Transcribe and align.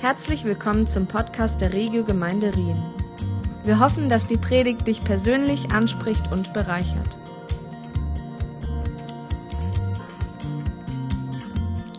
Herzlich 0.00 0.44
willkommen 0.44 0.86
zum 0.86 1.08
Podcast 1.08 1.60
der 1.60 1.72
Regio 1.72 2.04
Gemeinde 2.04 2.54
Rien. 2.54 2.80
Wir 3.64 3.80
hoffen, 3.80 4.08
dass 4.08 4.28
die 4.28 4.36
Predigt 4.36 4.86
dich 4.86 5.02
persönlich 5.02 5.72
anspricht 5.72 6.30
und 6.30 6.52
bereichert. 6.52 7.18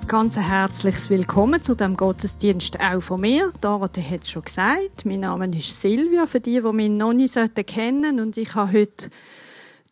Ganz 0.07 0.37
ein 0.37 0.47
herzliches 0.47 1.09
Willkommen 1.09 1.61
zu 1.61 1.75
dem 1.75 1.97
Gottesdienst 1.97 2.79
auch 2.79 3.01
von 3.01 3.19
mir. 3.19 3.51
Dorothee 3.59 4.09
hat 4.09 4.23
es 4.23 4.29
schon 4.29 4.43
gesagt. 4.43 5.03
Mein 5.03 5.19
Name 5.19 5.53
ist 5.57 5.81
Silvia, 5.81 6.25
für 6.25 6.39
die, 6.39 6.61
die 6.61 6.71
mich 6.71 6.89
noch 6.89 7.11
nicht 7.11 7.35
kennen 7.67 8.03
sollten. 8.03 8.19
Und 8.21 8.37
ich 8.37 8.55
habe 8.55 8.71
heute 8.71 9.09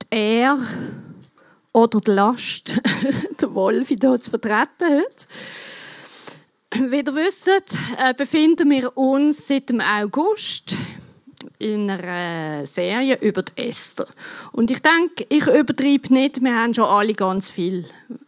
die 0.04 0.18
Ehre 0.18 0.66
oder 1.74 2.00
die 2.00 2.12
Last, 2.12 2.82
den 3.42 3.54
Wolf 3.54 3.90
hier 3.90 4.22
zu 4.22 4.30
vertreten 4.30 4.86
heute. 4.88 5.28
Wie 6.74 6.98
ihr 6.98 7.16
wisst, 7.16 7.48
äh, 7.48 8.14
befinden 8.14 8.70
wir 8.70 8.98
uns 8.98 9.48
seit 9.48 9.70
dem 9.70 9.80
August 9.80 10.76
in 11.60 11.90
einer 11.90 12.66
Serie 12.66 13.18
über 13.22 13.42
die 13.42 13.70
Esther. 13.70 14.08
Und 14.52 14.70
ich 14.70 14.82
denke, 14.82 15.26
ich 15.30 15.48
übertreibe 15.48 16.14
nicht, 16.14 16.42
wir 16.42 16.54
haben 16.54 16.74
schon 16.74 16.84
alle 16.84 17.14
ganz 17.14 17.50
viel 17.50 17.86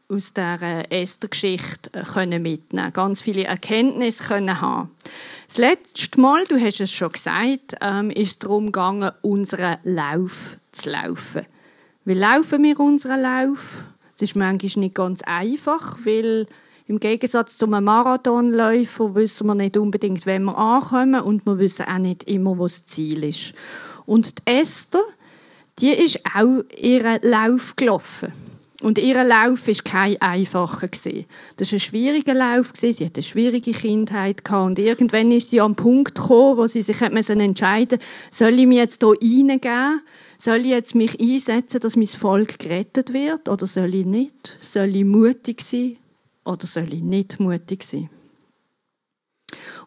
aus 0.07 0.33
dieser 0.33 0.89
Esther-Geschichte 0.89 1.91
können 2.13 2.41
mitnehmen, 2.41 2.93
ganz 2.93 3.19
viele 3.19 3.43
Erkenntnisse 3.43 4.23
können 4.23 4.61
haben. 4.61 4.91
Das 5.47 5.57
letzte 5.57 6.21
Mal, 6.21 6.45
du 6.45 6.59
hast 6.59 6.79
es 6.79 6.93
schon 6.93 7.11
gesagt, 7.11 7.75
ähm, 7.81 8.09
ist 8.09 8.27
es 8.27 8.39
darum 8.39 8.67
gegangen, 8.67 9.11
unseren 9.21 9.77
Lauf 9.83 10.57
zu 10.71 10.89
laufen. 10.89 11.45
Wie 12.05 12.13
laufen 12.13 12.63
wir 12.63 12.79
unseren 12.79 13.21
Lauf? 13.21 13.83
Es 14.13 14.21
ist 14.21 14.35
manchmal 14.37 14.83
nicht 14.83 14.95
ganz 14.95 15.21
einfach, 15.23 15.97
weil 16.05 16.47
im 16.89 16.99
Gegensatz 16.99 17.55
zu 17.55 17.67
einem 17.67 17.83
Marathonläufer 17.83 19.13
wissen 19.13 19.45
wir 19.45 19.53
nicht 19.53 19.77
unbedingt, 19.77 20.25
wenn 20.25 20.45
wir 20.45 20.57
ankommen 20.57 21.21
und 21.21 21.45
wir 21.45 21.59
wissen 21.59 21.85
auch 21.85 21.99
nicht 21.99 22.23
immer, 22.23 22.57
wo 22.57 22.63
das 22.63 22.83
Ziel 22.87 23.23
ist. 23.25 23.53
Und 24.07 24.39
die 24.39 24.51
Esther, 24.53 25.03
die 25.77 25.91
ist 25.91 26.19
auch 26.35 26.63
ihren 26.75 27.19
Lauf 27.21 27.75
gelaufen. 27.75 28.33
Und 28.81 28.97
ihr 28.97 29.23
Lauf 29.23 29.67
war 29.67 29.75
kein 29.83 30.19
einfacher. 30.19 30.87
Das 30.87 31.71
war 31.71 31.75
ein 31.75 31.79
schwieriger 31.79 32.33
Lauf. 32.33 32.73
Sie 32.75 32.91
hatte 32.91 33.17
eine 33.17 33.23
schwierige 33.23 33.71
Kindheit. 33.71 34.49
Und 34.49 34.79
irgendwann 34.79 35.29
ist 35.29 35.51
sie 35.51 35.61
an 35.61 35.73
den 35.73 35.75
Punkt 35.75 36.15
gekommen, 36.15 36.57
wo 36.57 36.65
sie 36.65 36.81
sich 36.81 37.01
entscheiden 37.01 37.99
soll 38.31 38.57
ich 38.57 38.65
mich 38.65 38.77
jetzt 38.77 39.03
hier 39.03 39.15
reingeben? 39.21 40.01
Soll 40.39 40.61
ich 40.61 40.67
jetzt 40.67 40.95
mich 40.95 41.19
einsetzen, 41.19 41.81
dass 41.81 41.97
mein 41.97 42.07
Volk 42.07 42.57
gerettet 42.57 43.13
wird? 43.13 43.47
Oder 43.47 43.67
soll 43.67 43.93
ich 43.93 44.05
nicht? 44.07 44.57
Soll 44.63 44.95
ich 44.95 45.05
mutig 45.05 45.61
sein? 45.61 45.97
Oder 46.49 46.67
soll 46.67 46.93
ich 46.93 47.01
nicht 47.01 47.39
mutig 47.39 47.83
sein? 47.83 48.09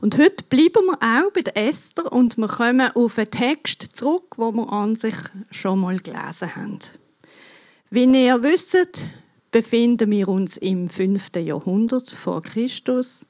Und 0.00 0.18
heute 0.18 0.44
bleiben 0.48 0.86
wir 0.86 0.98
auch 1.00 1.32
bei 1.32 1.42
der 1.42 1.56
Esther 1.56 2.10
und 2.12 2.36
wir 2.36 2.48
kommen 2.48 2.90
auf 2.94 3.18
einen 3.18 3.30
Text 3.30 3.88
zurück, 3.92 4.34
wo 4.36 4.50
wir 4.52 4.72
an 4.72 4.96
sich 4.96 5.14
schon 5.50 5.80
mal 5.80 5.98
gelesen 5.98 6.56
haben. 6.56 6.78
Wie 7.90 8.04
ihr 8.04 8.42
wisst, 8.42 9.04
befinden 9.50 10.10
wir 10.10 10.28
uns 10.28 10.56
im 10.56 10.88
5. 10.88 11.36
Jahrhundert 11.36 12.10
vor 12.10 12.42
Christus. 12.42 13.26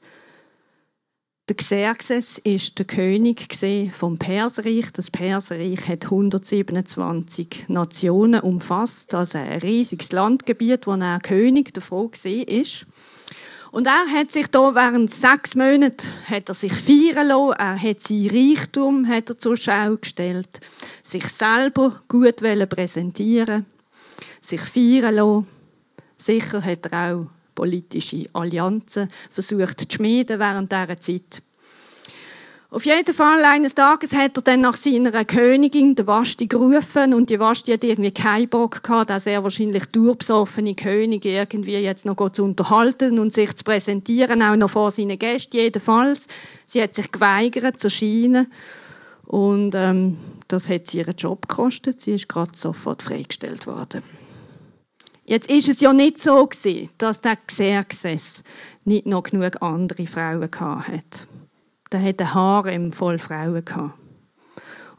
Der 1.49 1.57
Xerxes 1.57 2.37
ist 2.37 2.79
der 2.79 2.85
König 2.85 3.49
vom 3.91 4.17
Perserreich. 4.17 4.85
Das 4.93 5.11
Perserreich 5.11 5.89
hat 5.89 6.05
127 6.05 7.65
Nationen 7.67 8.39
umfasst, 8.39 9.13
also 9.13 9.37
ein 9.37 9.59
riesiges 9.59 10.13
Landgebiet, 10.13 10.87
wo 10.87 10.93
er 10.93 11.19
König 11.19 11.73
davon 11.73 12.11
ist. 12.23 12.85
Und 13.73 13.87
er 13.87 14.05
hat 14.07 14.31
sich 14.31 14.45
da 14.45 14.75
während 14.75 15.09
sechs 15.09 15.55
Monaten 15.55 16.07
hat 16.29 16.47
er 16.47 16.53
sich 16.53 16.73
feiern 16.73 17.25
lassen. 17.25 17.55
Er 17.57 17.81
hat 17.81 18.03
sein 18.03 18.29
Reichtum 18.31 19.07
hat 19.07 19.31
er 19.31 19.37
zur 19.39 19.57
Schau 19.57 19.97
gestellt, 19.97 20.61
sich 21.01 21.25
selber 21.25 22.03
gut 22.07 22.35
präsentieren, 22.35 23.65
sich 24.41 24.61
feiern 24.61 25.15
lassen. 25.15 25.47
Sicher 26.19 26.63
hat 26.63 26.85
er 26.91 27.15
auch 27.15 27.25
politische 27.55 28.29
Allianzen 28.33 29.09
versucht 29.31 29.81
zu 29.81 29.95
schmieden 29.95 30.39
während 30.39 30.71
dieser 30.71 30.99
Zeit. 30.99 31.42
Auf 32.73 32.87
jeden 32.87 33.13
Fall, 33.13 33.45
eines 33.45 33.75
Tages 33.75 34.15
hat 34.15 34.35
er 34.35 34.41
dann 34.41 34.61
nach 34.61 34.77
seiner 34.77 35.25
Königin, 35.25 35.93
der 35.93 36.07
Vashti, 36.07 36.47
gerufen 36.47 37.13
und 37.13 37.29
die 37.29 37.39
Vashti 37.39 37.71
hat 37.71 37.83
irgendwie 37.83 38.09
keinen 38.09 38.49
Bock 38.49 38.81
gehabt, 38.81 39.11
dass 39.11 39.27
er 39.27 39.43
wahrscheinlich 39.43 39.85
durchbesoffene 39.85 40.73
König 40.73 41.23
irgendwie 41.23 41.77
jetzt 41.77 42.03
noch 42.03 42.31
zu 42.31 42.43
unterhalten 42.43 43.19
und 43.19 43.31
sich 43.31 43.55
zu 43.55 43.63
präsentieren, 43.63 44.41
auch 44.41 44.55
noch 44.55 44.71
vor 44.71 44.89
seinen 44.89 45.19
Gästen 45.19 45.57
jedenfalls. 45.57 46.25
Sie 46.65 46.81
hat 46.81 46.95
sich 46.95 47.11
geweigert 47.11 47.79
zu 47.79 47.89
erscheinen 47.89 48.51
und 49.27 49.75
ähm, 49.75 50.17
das 50.47 50.67
hat 50.67 50.87
sie 50.87 50.97
ihren 50.97 51.15
Job 51.15 51.47
gekostet. 51.47 52.01
Sie 52.01 52.15
ist 52.15 52.27
gerade 52.27 52.57
sofort 52.57 53.03
freigestellt 53.03 53.67
worden. 53.67 54.01
Jetzt 55.25 55.51
ist 55.51 55.69
es 55.69 55.79
ja 55.79 55.93
nicht 55.93 56.17
so 56.17 56.47
gewesen, 56.47 56.89
dass 56.97 57.21
der 57.21 57.35
Xerxes 57.35 58.41
nicht 58.83 59.05
noch 59.05 59.21
genug 59.21 59.61
andere 59.61 60.07
Frauen 60.07 60.49
gehabt 60.49 60.87
hat 60.87 61.27
der 61.93 62.03
hatte 62.03 62.33
Harem 62.33 62.91
voll 62.91 63.19
Frauen 63.19 63.63
gehabt. 63.63 63.93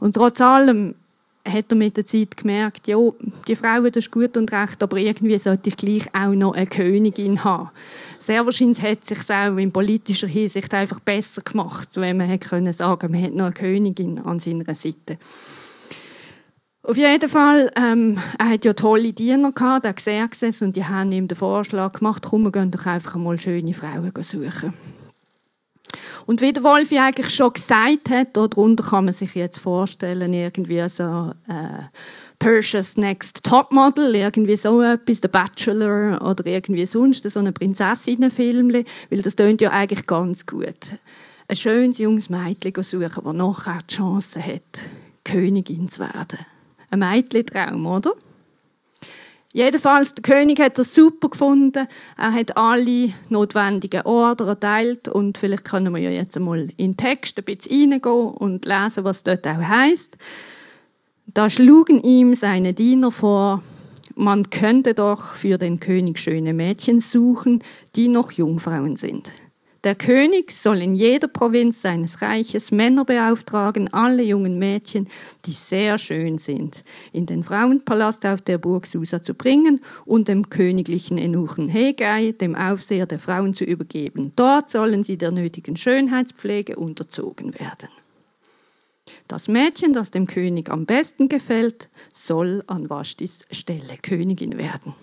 Und 0.01 0.15
trotz 0.15 0.41
allem 0.41 0.95
hat 1.47 1.67
er 1.71 1.77
mit 1.77 1.97
der 1.97 2.07
Zeit 2.07 2.37
gemerkt, 2.37 2.87
ja, 2.89 2.97
die 3.47 3.57
Frauen, 3.57 3.93
das 3.93 4.07
ist 4.07 4.11
gut 4.11 4.37
und 4.37 4.51
recht, 4.51 4.83
aber 4.83 4.97
irgendwie 4.97 5.39
sollte 5.39 5.69
ich 5.69 5.77
gleich 5.77 6.07
auch 6.15 6.33
noch 6.33 6.55
eine 6.55 6.67
Königin 6.67 7.45
haben. 7.45 7.71
Sehr 8.19 8.45
wahrscheinlich 8.47 8.83
hat 8.83 9.01
es 9.03 9.09
sich 9.09 9.31
auch 9.31 9.57
in 9.57 9.73
politischer 9.73 10.27
Hinsicht 10.27 10.73
einfach 10.73 11.01
besser 11.01 11.43
gemacht, 11.43 11.91
wenn 11.95 12.17
man 12.17 12.29
hätte 12.29 12.49
können 12.49 12.73
sagen, 12.73 13.13
man 13.13 13.23
hat 13.23 13.35
noch 13.35 13.47
eine 13.47 13.55
Königin 13.55 14.21
an 14.21 14.39
seiner 14.39 14.75
Seite. 14.75 15.19
Auf 16.83 16.99
jeden 16.99 17.29
Fall, 17.31 17.71
ähm, 17.77 18.19
er 18.39 18.51
hat 18.51 18.65
ja 18.65 18.75
tolle 18.75 19.15
Diener 19.15 19.53
gehabt, 19.53 19.87
der 19.87 19.95
Xerxes, 19.95 20.61
und 20.61 20.77
die 20.77 20.85
haben 20.85 21.13
ihm 21.13 21.29
den 21.29 21.37
Vorschlag 21.37 21.95
gemacht, 21.95 22.27
komm, 22.29 22.43
wir 22.43 22.53
gehen 22.53 22.71
doch 22.71 22.85
einfach 22.85 23.17
mal 23.17 23.39
schöne 23.39 23.73
Frauen 23.73 24.13
suchen. 24.21 24.75
Und 26.27 26.41
wie 26.41 26.53
der 26.53 26.63
Wolfi 26.63 26.99
eigentlich 26.99 27.31
schon 27.31 27.53
gesagt 27.53 28.11
hat, 28.11 28.37
darunter 28.37 28.83
kann 28.83 29.05
man 29.05 29.15
sich 29.15 29.35
jetzt 29.35 29.59
vorstellen, 29.59 30.33
irgendwie 30.33 30.89
so 30.89 31.33
äh, 31.49 31.85
Persia's 32.39 32.97
Next 32.97 33.45
Topmodel, 33.45 34.15
irgendwie 34.15 34.57
so 34.57 34.83
etwas, 34.83 35.21
The 35.23 35.29
Bachelor 35.29 36.21
oder 36.23 36.47
irgendwie 36.47 36.87
sonst, 36.87 37.29
so 37.29 37.39
ein 37.39 37.53
Prinzessinnenfilm, 37.53 38.73
weil 39.11 39.23
das 39.23 39.37
tönt 39.37 39.61
ja 39.61 39.71
eigentlich 39.71 40.07
ganz 40.07 40.47
gut. 40.47 40.97
Ein 41.47 41.57
schönes 41.57 41.99
junges 41.99 42.31
Mädchen 42.31 42.83
suchen, 42.83 43.25
das 43.25 43.35
nachher 43.35 43.79
die 43.89 43.95
Chance 43.95 44.45
hat, 44.45 44.81
Königin 45.25 45.89
zu 45.89 46.01
werden. 46.01 46.39
Ein 46.91 46.99
Mädchentraum, 47.01 47.87
oder? 47.87 48.13
Jedenfalls, 49.55 50.13
der 50.17 50.23
König 50.23 50.59
hat 50.59 50.79
das 50.81 50.97
super 50.97 51.29
gefunden. 51.29 51.87
Er 52.19 52.33
hat 52.33 52.57
alle 52.57 53.13
notwendigen 53.29 54.03
Order 54.03 54.49
erteilt 54.49 55.07
und 55.07 55.39
vielleicht 55.39 55.65
können 55.65 55.95
wir 55.95 56.03
ja 56.03 56.11
jetzt 56.11 56.37
einmal 56.37 56.71
in 56.77 56.91
den 56.91 56.97
Text 56.97 57.39
ein 57.39 57.45
bisschen 57.45 57.93
reingehen 57.93 58.31
und 58.35 58.65
lesen, 58.65 59.05
was 59.05 59.23
dort 59.23 59.47
auch 59.47 59.63
heißt. 59.63 60.17
Da 61.27 61.49
schlugen 61.49 62.03
ihm 62.03 62.35
seine 62.35 62.75
Diener 62.75 63.13
vor, 63.13 63.63
man 64.17 64.51
könnte 64.51 64.93
doch 64.93 65.35
für 65.35 65.57
den 65.57 65.79
König 65.79 66.19
schöne 66.19 66.53
Mädchen 66.53 66.99
suchen, 66.99 67.63
die 67.95 68.09
noch 68.09 68.33
Jungfrauen 68.33 68.97
sind. 68.97 69.31
Der 69.85 69.95
König 69.95 70.51
soll 70.51 70.81
in 70.81 70.95
jeder 70.95 71.29
Provinz 71.29 71.83
seines 71.83 72.23
Reiches 72.23 72.71
Männer 72.71 73.05
beauftragen, 73.05 73.93
alle 73.93 74.23
jungen 74.23 74.59
Mädchen, 74.59 75.09
die 75.45 75.53
sehr 75.53 75.99
schön 75.99 76.39
sind, 76.39 76.85
in 77.13 77.27
den 77.27 77.45
Frauenpalast 77.45 78.25
auf 78.25 78.41
der 78.41 78.57
Burg 78.57 78.87
Susa 78.87 79.23
zu 79.23 79.35
bringen 79.35 79.83
und 80.07 80.29
dem 80.29 80.49
königlichen 80.49 81.19
Enuchen 81.19 81.69
Hegai, 81.69 82.33
dem 82.33 82.55
Aufseher 82.55 83.05
der 83.05 83.19
Frauen, 83.19 83.53
zu 83.53 83.65
übergeben. 83.65 84.33
Dort 84.37 84.71
sollen 84.71 85.05
sie 85.05 85.19
der 85.19 85.33
nötigen 85.33 85.77
Schönheitspflege 85.77 86.77
unterzogen 86.77 87.53
werden. 87.61 87.91
Das 89.29 89.49
Mädchen, 89.49 89.93
das 89.93 90.11
dem 90.11 90.27
König 90.27 90.71
am 90.71 90.87
besten 90.87 91.29
gefällt, 91.29 91.91
soll 92.11 92.65
an 92.69 92.89
Vashtis 92.89 93.45
Stelle 93.51 93.99
Königin 94.01 94.57
werden. 94.57 94.95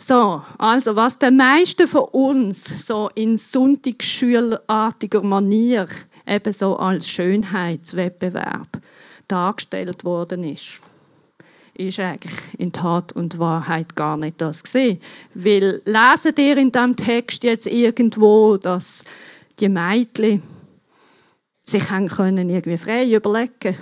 So, 0.00 0.42
also 0.58 0.94
was 0.94 1.18
der 1.18 1.32
meiste 1.32 1.88
von 1.88 2.04
uns 2.12 2.86
so 2.86 3.10
in 3.16 3.36
sonntagsschülerartiger 3.36 5.22
Manier 5.22 5.88
eben 6.26 6.52
so 6.52 6.76
als 6.76 7.08
Schönheitswettbewerb 7.08 8.80
dargestellt 9.26 10.04
worden 10.04 10.44
ist, 10.44 10.80
ist 11.74 11.98
eigentlich 11.98 12.38
in 12.58 12.72
Tat 12.72 13.12
und 13.12 13.40
Wahrheit 13.40 13.96
gar 13.96 14.16
nicht 14.16 14.40
das 14.40 14.62
gesehen. 14.62 15.00
Weil 15.34 15.82
lesen 15.84 16.34
ihr 16.38 16.56
in 16.56 16.70
diesem 16.70 16.94
Text 16.94 17.42
jetzt 17.42 17.66
irgendwo, 17.66 18.56
dass 18.56 19.04
die 19.58 19.68
Mädchen 19.68 20.44
sich 21.66 21.90
haben 21.90 22.08
können 22.08 22.48
irgendwie 22.48 22.78
frei 22.78 23.12
überlegen 23.12 23.76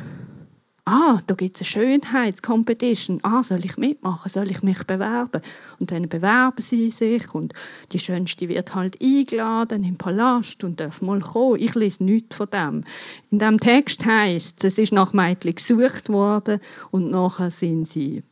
ah, 0.86 1.18
da 1.26 1.34
gibt 1.34 1.56
es 1.56 1.62
eine 1.62 2.00
Schönheitscompetition, 2.00 3.18
ah, 3.22 3.42
soll 3.42 3.64
ich 3.64 3.76
mitmachen, 3.76 4.30
soll 4.30 4.50
ich 4.50 4.62
mich 4.62 4.84
bewerben? 4.84 5.42
Und 5.80 5.90
dann 5.90 6.08
bewerben 6.08 6.62
sie 6.62 6.90
sich 6.90 7.34
und 7.34 7.52
die 7.92 7.98
Schönste 7.98 8.48
wird 8.48 8.74
halt 8.74 9.00
eingeladen 9.02 9.84
im 9.84 9.96
Palast 9.96 10.62
und 10.64 10.80
darf 10.80 11.02
mal 11.02 11.20
kommen. 11.20 11.60
Ich 11.60 11.74
lese 11.74 12.04
nichts 12.04 12.36
von 12.36 12.48
dem. 12.50 12.84
In 13.30 13.40
dem 13.40 13.58
Text 13.58 14.06
heißt, 14.06 14.64
es 14.64 14.78
ist 14.78 14.92
nach 14.92 15.12
Mädchen 15.12 15.56
gesucht 15.56 16.08
worden 16.08 16.60
und 16.92 17.10
nachher 17.10 17.50
sind 17.50 17.86
sie 17.86 18.22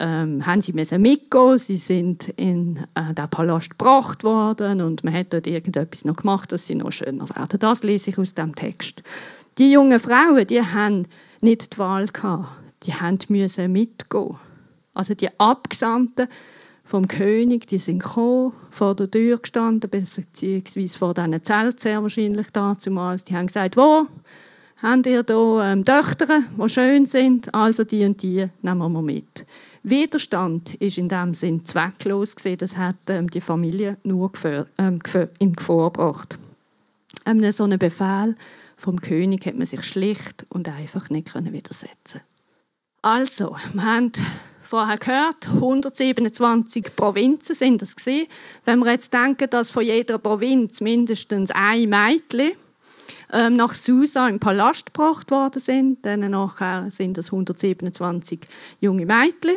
ähm, 0.00 0.46
haben 0.46 0.60
sie 0.60 0.72
müssen 0.72 1.02
mitgehen. 1.02 1.58
Sie 1.58 1.76
sind 1.76 2.28
in 2.36 2.86
äh, 2.94 3.12
den 3.14 3.28
Palast 3.28 3.70
gebracht 3.70 4.22
worden 4.24 4.80
und 4.80 5.02
man 5.04 5.12
hat 5.12 5.32
dort 5.32 5.46
irgendetwas 5.46 6.04
noch 6.04 6.16
gemacht, 6.16 6.52
dass 6.52 6.66
sie 6.66 6.76
noch 6.76 6.92
schöner 6.92 7.28
werden. 7.30 7.58
Das 7.58 7.82
lese 7.82 8.10
ich 8.10 8.18
aus 8.18 8.32
dem 8.32 8.54
Text. 8.54 9.02
Die 9.58 9.72
jungen 9.72 9.98
Frauen, 9.98 10.46
die 10.46 10.62
haben 10.62 11.06
nicht 11.40 11.74
die 11.74 11.78
Wahl 11.78 12.06
gehabt. 12.06 12.48
Die 12.84 12.92
mussten 13.28 13.72
mitgehen. 13.72 14.36
Also 14.94 15.14
die 15.14 15.28
Abgesandten 15.38 16.28
vom 16.84 17.06
König, 17.06 17.66
die 17.66 17.78
sind 17.78 18.02
gekommen, 18.02 18.52
vor 18.70 18.94
der 18.94 19.10
Tür 19.10 19.38
gestanden, 19.38 19.90
beziehungsweise 19.90 20.98
vor 20.98 21.14
diesen 21.14 21.42
Zelt 21.42 21.80
sehr 21.80 22.02
wahrscheinlich 22.02 22.50
damals. 22.50 23.24
Die 23.24 23.36
haben 23.36 23.48
gesagt, 23.48 23.76
wo 23.76 24.06
habt 24.82 25.06
ihr 25.06 25.24
hier 25.26 25.60
ähm, 25.62 25.84
Töchter, 25.84 26.44
die 26.56 26.68
schön 26.68 27.06
sind, 27.06 27.54
also 27.54 27.84
die 27.84 28.04
und 28.04 28.22
die 28.22 28.48
nehmen 28.62 28.92
wir 28.92 29.02
mit. 29.02 29.44
Widerstand 29.82 30.74
ist 30.74 30.98
in 30.98 31.08
dem 31.08 31.34
Sinn 31.34 31.64
zwecklos 31.64 32.36
gewesen. 32.36 32.58
Das 32.58 32.76
hat 32.76 32.96
ähm, 33.08 33.28
die 33.28 33.40
Familie 33.40 33.96
nur 34.02 34.32
ähm, 34.78 35.00
in 35.38 35.52
Gefahr 35.52 35.92
gebracht. 35.92 36.38
Ähm, 37.26 37.52
so 37.52 37.64
einen 37.64 37.78
Befehl 37.78 38.34
vom 38.78 39.00
König 39.00 39.44
hat 39.44 39.56
man 39.56 39.66
sich 39.66 39.82
schlicht 39.84 40.46
und 40.48 40.68
einfach 40.68 41.10
nicht 41.10 41.34
widersetzen. 41.34 42.22
Also, 43.02 43.56
wir 43.72 43.82
haben 43.82 44.12
vorher 44.62 44.98
gehört, 44.98 45.48
127 45.48 46.94
Provinzen 46.94 47.54
sind 47.54 47.82
das 47.82 47.96
gewesen. 47.96 48.28
Wenn 48.64 48.78
wir 48.80 48.92
jetzt 48.92 49.12
denken, 49.12 49.50
dass 49.50 49.70
von 49.70 49.84
jeder 49.84 50.18
Provinz 50.18 50.80
mindestens 50.80 51.50
ein 51.50 51.88
Mädchen 51.88 52.52
ähm, 53.32 53.56
nach 53.56 53.74
Susa 53.74 54.28
im 54.28 54.40
Palast 54.40 54.86
gebracht 54.86 55.30
worden 55.30 55.60
sind, 55.60 56.04
dann 56.04 56.20
nachher 56.30 56.90
sind 56.90 57.18
es 57.18 57.26
127 57.26 58.40
junge 58.80 59.06
Mädchen, 59.06 59.56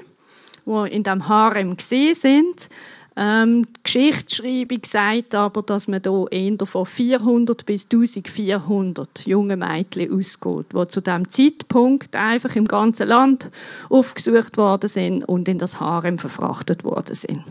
die 0.66 0.92
in 0.92 1.04
dem 1.04 1.28
Harem 1.28 1.78
gesehen 1.78 2.16
sind. 2.16 2.70
Ähm, 3.18 3.66
die 3.66 3.84
Geschichtsschreibung 3.84 4.80
sagt 4.86 5.36
aber, 5.36 5.64
dass 5.64 5.90
man 5.90 6.02
hier 6.02 6.26
eher 6.32 6.66
von 6.66 6.86
400 6.86 7.66
bis 7.66 7.86
1400 7.92 9.26
jungen 9.26 9.60
Mädchen 9.60 10.14
ausgeht, 10.14 10.68
die 10.74 10.88
zu 10.88 11.02
diesem 11.02 11.30
Zeitpunkt 11.30 12.16
einfach 12.16 12.56
im 12.56 12.66
ganzen 12.66 13.10
Land 13.10 13.52
aufgesucht 13.90 14.56
worden 14.56 14.90
sind 14.90 15.26
und 15.26 15.50
in 15.50 15.60
das 15.60 15.82
Harem 15.82 16.20
verfrachtet 16.20 16.86
worden 16.86 17.16
sind. 17.16 17.44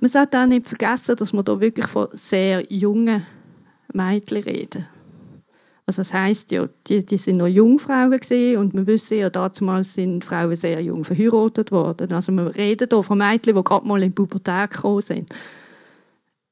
Man 0.00 0.08
sollte 0.08 0.40
auch 0.40 0.46
nicht 0.46 0.68
vergessen, 0.68 1.16
dass 1.16 1.32
wir 1.32 1.42
hier 1.42 1.60
wirklich 1.60 1.86
von 1.88 2.06
sehr 2.12 2.64
jungen 2.72 3.26
Mädchen 3.92 4.44
reden. 4.44 4.86
Also 5.88 6.02
das 6.02 6.12
heißt 6.12 6.50
ja, 6.50 6.68
die, 6.86 7.02
die 7.02 7.16
sind 7.16 7.38
noch 7.38 7.46
Jungfrauen 7.46 8.20
gesehen 8.20 8.58
und 8.58 8.74
wir 8.74 8.86
wissen 8.86 9.20
ja, 9.20 9.30
damals 9.30 9.94
sind 9.94 10.22
Frauen 10.22 10.54
sehr 10.54 10.82
jung 10.82 11.02
verheiratet 11.02 11.72
worden. 11.72 12.12
Also 12.12 12.30
wir 12.30 12.54
reden 12.54 12.88
hier 12.90 13.02
von 13.02 13.16
Mädchen, 13.16 13.56
die 13.56 13.64
gerade 13.64 13.88
mal 13.88 14.02
in 14.02 14.10
die 14.10 14.14
Pubertät 14.14 14.72
gekommen 14.72 15.00
sind. 15.00 15.34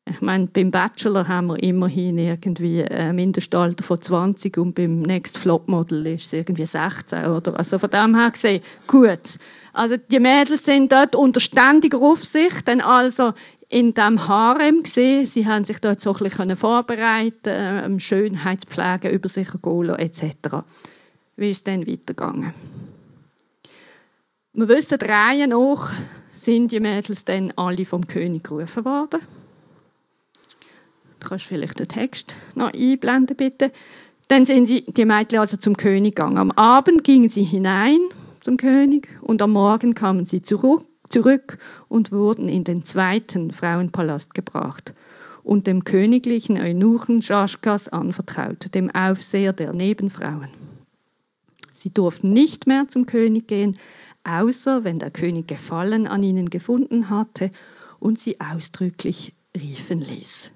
Ich 0.09 0.23
meine, 0.23 0.47
beim 0.47 0.71
Bachelor 0.71 1.29
haben 1.29 1.49
wir 1.49 1.63
immerhin 1.63 2.17
irgendwie 2.17 2.83
ein 2.83 3.15
Mindestalter 3.15 3.85
von 3.85 4.01
20 4.01 4.57
und 4.57 4.75
beim 4.75 5.03
Next 5.03 5.37
Flop 5.37 5.69
Model 5.69 6.07
ist 6.07 6.29
es 6.29 6.33
irgendwie 6.33 6.65
16, 6.65 7.27
oder? 7.27 7.59
Also 7.59 7.79
von 7.79 7.91
dem 7.91 8.19
her 8.19 8.31
gesehen, 8.31 8.63
gut. 8.87 9.39
Also 9.75 9.99
die 9.99 10.19
Mädels 10.19 10.65
sind 10.65 10.91
dort 10.93 11.15
unter 11.15 11.41
ständiger 11.41 11.99
Aufsicht, 11.99 12.67
denn 12.67 12.81
also 12.81 13.35
in 13.69 13.95
dem 13.95 14.29
Harem 14.29 14.83
gesehen. 14.83 15.27
Sie 15.27 15.47
haben 15.47 15.65
sich 15.65 15.81
dort 15.81 16.01
so 16.01 16.13
ein 16.15 16.23
bisschen 16.23 16.57
vorbereiten, 16.57 17.35
ähm, 17.45 18.01
Schönheitspflege 18.01 19.09
über 19.09 19.29
sich 19.29 19.49
gehen 19.63 19.89
etc. 19.91 20.65
Wie 21.37 21.51
ist 21.51 21.59
es 21.59 21.65
dann 21.65 21.87
weitergegangen? 21.87 22.55
Wir 24.53 24.69
wissen, 24.69 24.99
der 24.99 25.09
Reihe 25.09 25.49
sind 26.35 26.73
die 26.73 26.81
Mädels 26.81 27.25
dann 27.25 27.53
alle 27.57 27.85
vom 27.85 28.07
König 28.07 28.45
gerufen 28.45 28.85
worden. 28.85 29.21
Du 31.21 31.29
kannst 31.29 31.47
vielleicht 31.47 31.79
den 31.79 31.89
Text 31.89 32.37
noch 32.55 32.73
einblenden, 32.73 33.37
bitte. 33.37 33.73
Dann 34.29 34.45
sind 34.45 34.67
sie, 34.67 34.85
die 34.85 35.05
Mädchen 35.05 35.41
also 35.41 35.57
zum 35.57 35.77
König 35.77 36.15
gegangen. 36.17 36.39
Am 36.39 36.51
Abend 36.53 37.05
gingen 37.05 37.29
sie 37.29 37.43
hinein 37.43 37.99
zum 38.41 38.57
König 38.57 39.09
und 39.23 39.43
am 39.43 39.53
Morgen 39.53 39.95
kamen 39.95 40.25
sie 40.25 40.43
zurück 40.43 40.87
zurück 41.09 41.59
und 41.89 42.13
wurden 42.13 42.49
in 42.49 42.65
den 42.65 42.85
zweiten 42.85 43.53
Frauenpalast 43.53 44.35
gebracht 44.35 44.95
und 45.43 45.67
dem 45.67 45.85
königlichen 45.85 46.61
Eunuchen 46.61 47.23
Schaschkas 47.23 47.89
anvertraut, 47.89 48.75
dem 48.75 48.91
Aufseher 48.95 49.53
der 49.53 49.73
Nebenfrauen. 49.73 50.49
Sie 51.73 51.91
durften 51.91 52.33
nicht 52.33 52.67
mehr 52.67 52.89
zum 52.89 53.07
König 53.07 53.47
gehen, 53.47 53.77
außer 54.25 54.83
wenn 54.83 54.99
der 54.99 55.11
König 55.11 55.47
Gefallen 55.47 56.07
an 56.07 56.23
ihnen 56.23 56.51
gefunden 56.51 57.11
hatte 57.11 57.51
und 58.01 58.19
sie 58.19 58.41
ausdrücklich 58.41 59.35
riefen 59.57 60.01
ließ. 60.01 60.51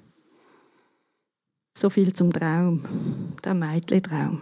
So 1.76 1.88
viel 1.88 2.12
zum 2.12 2.32
Traum, 2.32 2.82
der 3.44 3.55
Meitli-Traum. 3.55 4.41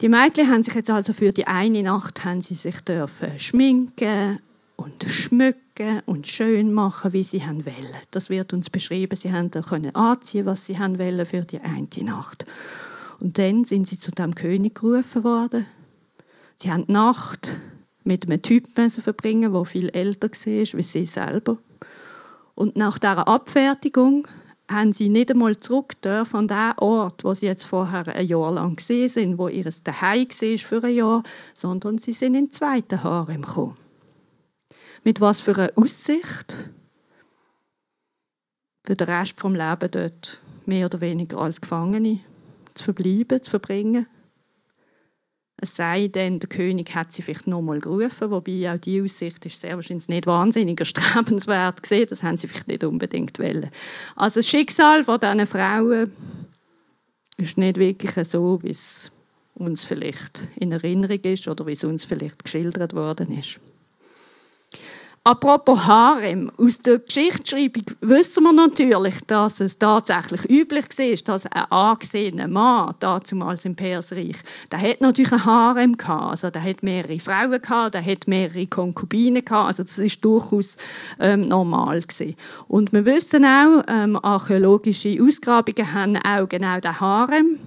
Die 0.00 0.08
Mädchen 0.08 0.50
haben 0.50 0.62
sich 0.62 0.74
jetzt 0.74 0.88
also 0.88 1.12
für 1.12 1.30
die 1.30 1.46
eine 1.46 1.82
Nacht 1.82 2.24
haben 2.24 2.40
sie 2.40 2.54
sich 2.54 2.80
dürfen 2.80 3.38
schminken 3.38 4.40
und 4.76 5.04
schmücken 5.04 6.00
und 6.06 6.26
schön 6.26 6.72
machen, 6.72 7.12
wie 7.12 7.22
sie 7.22 7.42
wollen. 7.42 7.94
Das 8.10 8.30
wird 8.30 8.54
uns 8.54 8.70
beschrieben. 8.70 9.14
Sie 9.14 9.30
haben 9.30 9.50
können 9.50 9.94
anziehen, 9.94 10.46
was 10.46 10.64
sie 10.64 10.78
wollen 10.78 11.26
für 11.26 11.42
die 11.42 11.60
eine 11.60 11.86
Nacht. 12.02 12.46
Und 13.18 13.36
dann 13.36 13.66
sind 13.66 13.88
sie 13.88 13.98
zu 13.98 14.10
dem 14.10 14.34
König 14.34 14.76
gerufen 14.76 15.22
worden. 15.22 15.66
Sie 16.56 16.72
haben 16.72 16.86
die 16.86 16.92
Nacht 16.92 17.58
mit 18.02 18.24
einem 18.24 18.40
Typen 18.40 18.88
verbringen, 18.88 19.52
der 19.52 19.64
viel 19.66 19.90
älter 19.90 20.30
war 20.30 20.78
wie 20.78 20.82
sie 20.82 21.04
selber. 21.04 21.58
Und 22.54 22.74
nach 22.74 22.98
dieser 22.98 23.28
Abfertigung 23.28 24.26
haben 24.70 24.92
sie 24.92 25.08
nicht 25.08 25.30
einmal 25.30 25.58
zurück 25.58 26.00
dürfen 26.02 26.36
an 26.36 26.48
den 26.48 26.78
Ort, 26.78 27.24
wo 27.24 27.34
sie 27.34 27.46
jetzt 27.46 27.64
vorher 27.64 28.06
ein 28.08 28.26
Jahr 28.26 28.52
lang 28.52 28.76
gesehen 28.76 29.08
sind, 29.08 29.38
wo 29.38 29.48
ihr 29.48 29.64
Daheim 29.84 30.28
war 30.28 30.58
für 30.58 30.84
ein 30.84 30.94
Jahr, 30.94 31.22
sondern 31.54 31.98
sie 31.98 32.12
sind 32.12 32.34
in 32.34 32.46
den 32.46 32.50
zweiten 32.50 33.02
Harem 33.02 33.42
gekommen. 33.42 33.76
Mit 35.04 35.20
was 35.20 35.40
für 35.40 35.56
einer 35.56 35.72
Aussicht? 35.76 36.56
Für 38.84 38.96
den 38.96 39.08
Rest 39.08 39.40
vom 39.40 39.54
Leben 39.54 39.90
dort 39.90 40.40
mehr 40.66 40.86
oder 40.86 41.00
weniger 41.00 41.38
als 41.38 41.60
Gefangene 41.60 42.20
zu 42.74 42.84
verbleiben, 42.84 43.42
zu 43.42 43.50
verbringen. 43.50 44.06
Es 45.62 45.76
sei 45.76 46.08
denn, 46.08 46.40
der 46.40 46.48
König 46.48 46.94
hat 46.94 47.12
sie 47.12 47.20
vielleicht 47.20 47.46
nochmal 47.46 47.80
gerufen, 47.80 48.30
wobei 48.30 48.72
auch 48.72 48.78
die 48.78 49.02
Aussicht 49.02 49.44
ist 49.44 49.60
sehr 49.60 49.74
wahrscheinlich 49.74 50.08
nicht 50.08 50.26
wahnsinnig 50.26 50.80
erstrebenswert 50.80 51.82
gesehen. 51.82 52.06
Das 52.08 52.22
haben 52.22 52.38
sie 52.38 52.48
vielleicht 52.48 52.68
nicht 52.68 52.82
unbedingt 52.82 53.38
wollen. 53.38 53.70
Also 54.16 54.40
das 54.40 54.48
Schicksal 54.48 55.04
von 55.04 55.20
diesen 55.20 55.46
Frauen 55.46 56.12
ist 57.36 57.58
nicht 57.58 57.76
wirklich 57.76 58.26
so, 58.26 58.62
wie 58.62 58.70
es 58.70 59.12
uns 59.54 59.84
vielleicht 59.84 60.48
in 60.56 60.72
Erinnerung 60.72 61.20
ist 61.20 61.46
oder 61.46 61.66
wie 61.66 61.72
es 61.72 61.84
uns 61.84 62.06
vielleicht 62.06 62.42
geschildert 62.42 62.94
worden 62.94 63.38
ist. 63.38 63.60
Apropos 65.22 65.84
Harem, 65.86 66.50
aus 66.56 66.78
der 66.78 66.98
Geschichtsschreibung 66.98 67.84
wissen 68.00 68.42
wir 68.42 68.54
natürlich, 68.54 69.16
dass 69.26 69.60
es 69.60 69.76
tatsächlich 69.76 70.48
üblich 70.48 70.86
war, 70.96 71.34
dass 71.34 71.44
ein 71.44 71.70
angesehener 71.70 72.48
Mann, 72.48 72.94
damals 73.00 73.66
im 73.66 73.76
Persreich, 73.76 74.36
der 74.72 74.80
hat 74.80 75.02
natürlich 75.02 75.32
ein 75.32 75.44
Harem 75.44 75.98
gehabt, 75.98 76.30
also 76.30 76.48
der 76.48 76.62
hat 76.62 76.82
mehrere 76.82 77.20
Frauen 77.20 77.60
gehabt, 77.60 77.96
der 77.96 78.06
hat 78.06 78.28
mehrere 78.28 78.66
Konkubinen 78.66 79.44
gehabt, 79.44 79.68
also 79.68 79.82
das 79.82 79.98
ist 79.98 80.24
durchaus 80.24 80.78
ähm, 81.18 81.48
normal 81.48 82.00
gewesen. 82.00 82.34
Und 82.66 82.94
wir 82.94 83.04
wissen 83.04 83.44
auch, 83.44 83.84
ähm, 83.88 84.18
archäologische 84.24 85.18
Ausgrabungen 85.20 85.92
haben 85.92 86.16
auch 86.16 86.48
genau 86.48 86.80
den 86.80 86.98
Harem 86.98 87.58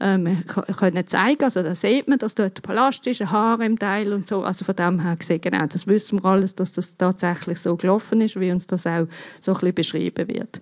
ähm, 0.00 0.44
können 0.46 1.06
zeigen. 1.06 1.44
Also 1.44 1.62
da 1.62 1.74
sieht 1.74 2.08
man, 2.08 2.18
dass 2.18 2.34
dort 2.34 2.58
ein 2.58 2.62
Palast 2.62 3.06
ist, 3.06 3.20
ein 3.20 3.30
Harem-Teil 3.30 4.12
und 4.12 4.26
so. 4.26 4.42
Also 4.42 4.64
von 4.64 4.76
dem 4.76 5.00
her 5.00 5.16
gesehen, 5.16 5.40
genau, 5.40 5.66
das 5.66 5.86
wissen 5.86 6.22
wir 6.22 6.24
alles, 6.26 6.54
dass 6.54 6.72
das 6.72 6.96
tatsächlich 6.96 7.58
so 7.60 7.76
gelaufen 7.76 8.20
ist, 8.20 8.38
wie 8.38 8.50
uns 8.50 8.66
das 8.66 8.86
auch 8.86 9.06
so 9.40 9.52
ein 9.52 9.54
bisschen 9.54 9.74
beschrieben 9.74 10.28
wird. 10.28 10.60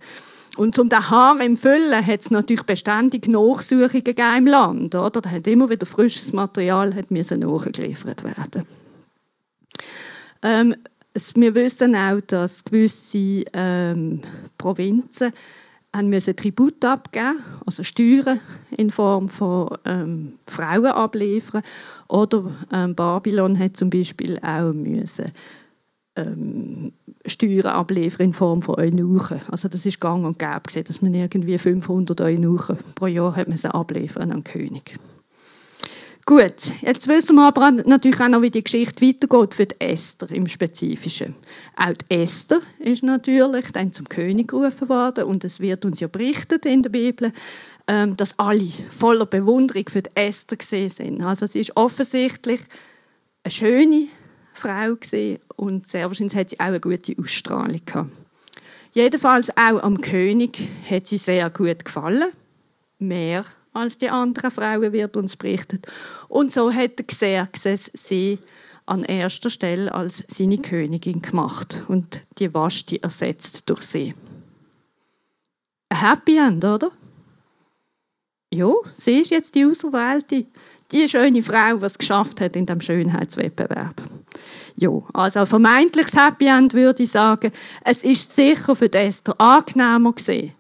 Und 0.56 0.78
um 0.78 0.88
den 0.88 1.10
Harem 1.10 1.56
zu 1.56 1.62
füllen, 1.62 2.06
hat 2.06 2.20
es 2.20 2.30
natürlich 2.30 2.62
beständig 2.62 3.28
Nachsuchungen 3.28 4.38
im 4.38 4.46
Land. 4.46 4.94
Oder? 4.94 5.20
Da 5.20 5.30
hat 5.30 5.46
immer 5.46 5.68
wieder 5.68 5.86
frisches 5.86 6.32
Material 6.32 6.94
hat 6.94 7.10
nachgeliefert 7.10 8.25
werden. 8.25 8.66
Ähm, 10.42 10.76
wir 11.34 11.54
wissen 11.54 11.94
auch, 11.94 12.20
dass 12.26 12.64
gewisse 12.64 13.44
ähm, 13.52 14.20
Provinzen 14.58 15.32
haben 15.97 16.09
müssen 16.09 16.37
Tribut 16.37 16.85
abgeben, 16.85 17.43
also 17.65 17.83
Steuern 17.83 18.41
in 18.76 18.91
Form 18.91 19.29
von 19.29 19.76
ähm, 19.85 20.35
Frauen 20.47 20.87
abliefern. 20.87 21.62
Oder 22.09 22.50
ähm, 22.73 22.95
Babylon 22.95 23.59
hat 23.59 23.76
zum 23.76 23.91
Beispiel 23.91 24.38
auch 24.43 24.73
müssen 24.73 25.33
ähm, 26.17 26.93
Steuern 27.26 27.67
abliefern 27.67 28.26
in 28.26 28.33
Form 28.33 28.62
von 28.62 28.76
Eunuchen. 28.76 29.41
Also 29.50 29.69
das 29.69 29.87
ist 29.87 30.00
gang 30.00 30.25
und 30.25 30.38
gäbe, 30.38 30.85
dass 30.85 31.03
man 31.03 31.15
irgendwie 31.15 31.59
500 31.59 32.21
Eunuchen 32.21 32.79
pro 32.95 33.07
Jahr 33.07 33.37
hat 33.37 33.49
müssen 33.49 33.71
abliefern 33.71 34.31
an 34.31 34.43
den 34.43 34.45
König. 34.45 34.99
Gut, 36.28 36.73
jetzt 36.83 37.06
wissen 37.06 37.37
wir 37.37 37.47
aber 37.47 37.71
natürlich 37.71 38.21
auch 38.21 38.26
noch, 38.26 38.42
wie 38.42 38.50
die 38.50 38.64
Geschichte 38.64 39.06
weitergeht 39.06 39.54
für 39.54 39.66
die 39.66 39.80
Esther 39.80 40.28
im 40.33 40.49
Spezifischen. 40.49 41.37
Auch 41.76 41.92
die 41.92 42.16
Esther 42.16 42.62
ist 42.80 43.04
natürlich 43.04 43.71
dann 43.71 43.92
zum 43.92 44.09
König 44.09 44.49
gerufen 44.49 44.88
worden 44.88 45.23
und 45.23 45.45
es 45.45 45.61
wird 45.61 45.85
uns 45.85 46.00
ja 46.00 46.09
berichtet 46.09 46.66
in 46.66 46.83
der 46.83 46.90
Bibel, 46.90 47.33
ähm, 47.87 48.16
dass 48.16 48.37
alle 48.40 48.73
voller 48.90 49.26
Bewunderung 49.26 49.88
für 49.88 50.02
die 50.02 50.11
Esther 50.16 50.56
gesehen 50.56 50.90
sind. 50.90 51.23
Also 51.23 51.47
sie 51.47 51.61
ist 51.61 51.76
offensichtlich 51.76 52.61
eine 53.45 53.52
schöne 53.52 54.09
Frau 54.52 54.97
gesehen 54.97 55.38
und 55.54 55.87
sehr 55.87 56.09
wahrscheinlich 56.09 56.35
hat 56.35 56.50
sie 56.50 56.59
auch 56.59 56.64
eine 56.64 56.80
gute 56.80 57.14
Ausstrahlung 57.23 57.83
gehabt. 57.87 58.11
Jedenfalls 58.90 59.50
auch 59.50 59.80
am 59.80 60.00
König 60.00 60.59
hat 60.90 61.06
sie 61.06 61.18
sehr 61.18 61.50
gut 61.50 61.85
gefallen, 61.85 62.30
mehr 62.99 63.45
als 63.76 63.99
die 63.99 64.11
anderen 64.11 64.50
Frauen 64.50 64.92
wird 64.92 65.16
uns 65.16 65.37
berichtet. 65.37 65.87
Und 66.28 66.52
so 66.52 66.73
hat 66.73 67.06
Xerxes 67.06 67.90
sie 67.95 68.38
an 68.87 69.02
erster 69.04 69.50
Stelle 69.50 69.92
als 69.92 70.25
seine 70.28 70.59
Königin 70.59 71.21
gemacht 71.21 71.83
und 71.88 72.25
die 72.38 72.52
Vashti 72.52 72.97
ersetzt 72.97 73.64
durch 73.66 73.83
sie. 73.83 74.14
Ein 75.88 76.00
Happy 76.00 76.38
End, 76.38 76.64
oder? 76.64 76.90
Ja, 78.52 78.73
sie 78.97 79.18
ist 79.21 79.30
jetzt 79.30 79.54
die 79.54 79.66
Auserwählte, 79.66 80.47
die 80.92 81.09
schöne 81.09 81.42
Frau, 81.42 81.76
es 81.78 81.99
geschafft 81.99 82.40
hat 82.40 82.54
in 82.54 82.66
dem 82.66 82.80
Schönheitswettbewerb. 82.80 84.02
Ja, 84.76 84.90
also 85.14 85.40
ein 85.40 85.47
vermeintliches 85.47 86.14
Happy 86.14 86.47
End 86.47 86.75
würde 86.75 87.02
ich 87.02 87.11
sagen, 87.11 87.50
es 87.85 88.02
ist 88.02 88.35
sicher 88.35 88.76
für 88.76 88.92
Esther 88.92 89.35
angenehmer 89.40 90.12
gesehen, 90.12 90.52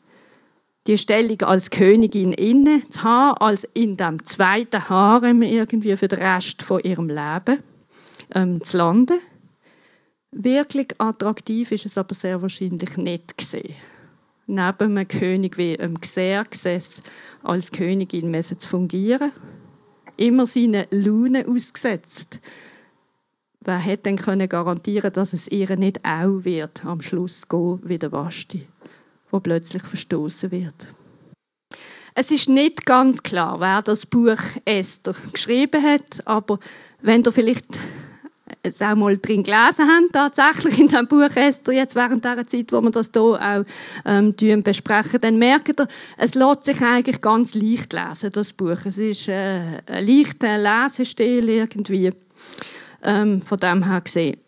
die 0.86 0.98
Stellung 0.98 1.40
als 1.42 1.70
Königin 1.70 2.32
inne 2.32 2.82
zu 2.90 3.02
haben, 3.02 3.38
als 3.38 3.64
in 3.74 3.96
dem 3.96 4.24
zweiten 4.24 4.88
Harem 4.88 5.42
irgendwie 5.42 5.96
für 5.96 6.08
den 6.08 6.20
Rest 6.20 6.62
von 6.62 6.80
ihrem 6.80 7.08
Leben 7.08 7.62
ähm, 8.34 8.62
zu 8.62 8.76
landen. 8.78 9.18
Wirklich 10.30 10.88
attraktiv 10.98 11.72
ist 11.72 11.86
es 11.86 11.98
aber 11.98 12.14
sehr 12.14 12.40
wahrscheinlich 12.42 12.96
nicht 12.96 13.38
gesehen. 13.38 13.74
Neben 14.46 14.96
einem 14.96 15.08
König 15.08 15.58
wie 15.58 15.78
einem 15.78 16.00
Xerxes 16.00 17.00
als 17.42 17.72
Königin 17.72 18.40
zu 18.42 18.68
fungieren, 18.68 19.32
immer 20.16 20.46
seine 20.46 20.86
Laune 20.90 21.46
ausgesetzt. 21.48 22.40
Wer 23.60 23.78
hätte 23.78 24.04
denn 24.04 24.16
können 24.16 24.48
garantieren, 24.48 25.12
dass 25.12 25.32
es 25.32 25.48
ihr 25.48 25.74
nicht 25.76 26.04
auch 26.04 26.44
wird 26.44 26.84
am 26.84 27.02
Schluss 27.02 27.48
gehen 27.48 27.80
wie 27.82 27.98
der 27.98 28.12
Vashti? 28.12 28.68
Wo 29.36 29.40
plötzlich 29.40 29.82
verstoßen 29.82 30.50
wird. 30.50 30.94
Es 32.14 32.30
ist 32.30 32.48
nicht 32.48 32.86
ganz 32.86 33.22
klar, 33.22 33.60
wer 33.60 33.82
das 33.82 34.06
Buch 34.06 34.38
Esther 34.64 35.14
geschrieben 35.30 35.82
hat, 35.82 36.26
aber 36.26 36.58
wenn 37.02 37.22
ihr 37.22 37.32
vielleicht 37.32 37.66
jetzt 38.64 38.82
auch 38.82 38.94
mal 38.94 39.18
drin 39.18 39.42
gelesen 39.42 39.86
habt, 39.86 40.14
tatsächlich 40.14 40.78
in 40.78 40.88
dem 40.88 41.06
Buch 41.06 41.36
Esther, 41.36 41.74
jetzt 41.74 41.94
während 41.94 42.24
der 42.24 42.46
Zeit, 42.46 42.72
wo 42.72 42.80
wir 42.80 42.90
das 42.90 43.10
hier 43.12 43.22
auch 43.22 43.64
ähm, 44.06 44.34
besprechen, 44.62 45.20
dann 45.20 45.38
merkt 45.38 45.78
ihr, 45.78 45.88
es 46.16 46.34
lässt 46.34 46.64
sich 46.64 46.80
eigentlich 46.80 47.20
ganz 47.20 47.54
leicht 47.54 47.92
lesen, 47.92 48.32
das 48.32 48.54
Buch. 48.54 48.78
Es 48.86 48.96
ist 48.96 49.28
äh, 49.28 49.82
ein 49.86 50.06
leichter 50.06 50.56
Lesestil 50.56 51.50
irgendwie, 51.50 52.12
ähm, 53.02 53.42
von 53.42 53.58
dem 53.58 53.84
her 53.84 54.00
gesehen 54.00 54.45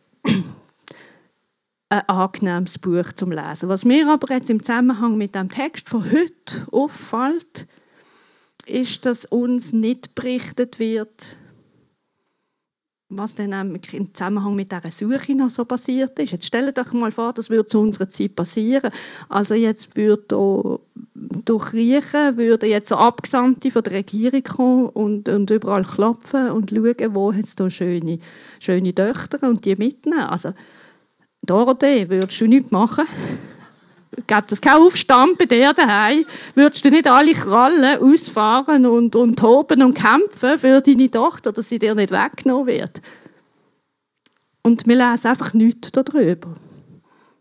ein 1.91 2.09
angenehmes 2.09 2.79
Buch 2.79 3.13
zum 3.15 3.33
Lesen. 3.33 3.69
Was 3.69 3.85
mir 3.85 4.09
aber 4.09 4.35
jetzt 4.35 4.51
im 4.51 4.63
Zusammenhang 4.63 5.17
mit 5.17 5.35
dem 5.35 5.49
Text 5.49 5.89
von 5.89 6.05
heute 6.05 6.67
auffällt, 6.71 7.67
ist, 8.67 9.07
dass 9.07 9.25
uns 9.25 9.73
nicht 9.73 10.15
berichtet 10.15 10.79
wird, 10.79 11.37
was 13.09 13.35
dann 13.35 13.75
im 13.93 14.15
Zusammenhang 14.15 14.55
mit 14.55 14.71
dieser 14.71 14.91
Suche 14.91 15.35
noch 15.35 15.49
so 15.49 15.65
passiert 15.65 16.19
ist. 16.19 16.33
Jetzt 16.33 16.45
stellt 16.45 16.79
euch 16.79 16.93
mal 16.93 17.11
vor, 17.11 17.33
das 17.33 17.49
würde 17.49 17.65
zu 17.65 17.81
unserer 17.81 18.11
Zeit 18.11 18.37
passieren. 18.37 18.91
Also 19.31 19.55
jetzt 19.55 19.97
würde 19.97 20.81
durch 21.15 21.73
Riechen 21.73 22.37
würde 22.37 22.67
jetzt 22.67 22.91
so 22.91 22.97
Abgesandte 22.97 23.71
von 23.71 23.83
der 23.83 23.95
Regierung 23.95 24.43
kommen 24.43 24.89
und, 24.91 25.29
und 25.31 25.51
überall 25.51 25.85
klopfen 25.85 26.51
und 26.51 26.69
schauen, 26.69 27.15
wo 27.15 27.33
es 27.33 27.57
da 27.57 27.71
schöne, 27.71 28.19
schöne 28.61 28.95
Töchter 28.95 29.49
und 29.49 29.65
die 29.65 29.77
mitnehmen. 29.77 30.21
Also 30.21 30.53
Dorothee, 31.49 32.09
würdest 32.09 32.41
du 32.41 32.47
nichts 32.47 32.71
machen? 32.71 33.07
Gibt 34.27 34.53
es 34.53 34.61
keinen 34.61 34.83
Aufstand 34.83 35.39
bei 35.39 35.47
dir 35.47 35.73
daheim? 35.73 36.25
Würdest 36.55 36.85
du 36.85 36.91
nicht 36.91 37.09
alle 37.09 37.33
Krallen 37.33 38.01
ausfahren 38.03 38.85
und, 38.85 39.17
und 39.17 39.39
toben 39.39 39.83
und 39.83 39.95
kämpfen 39.95 40.59
für 40.59 40.81
deine 40.81 41.11
Tochter, 41.11 41.53
dass 41.53 41.69
sie 41.69 41.79
dir 41.79 41.95
nicht 41.95 42.11
weggenommen 42.11 42.67
wird? 42.67 43.01
Und 44.63 44.87
wir 44.87 44.97
lesen 44.97 45.29
einfach 45.29 45.55
nichts 45.55 45.93
darüber. 45.93 46.57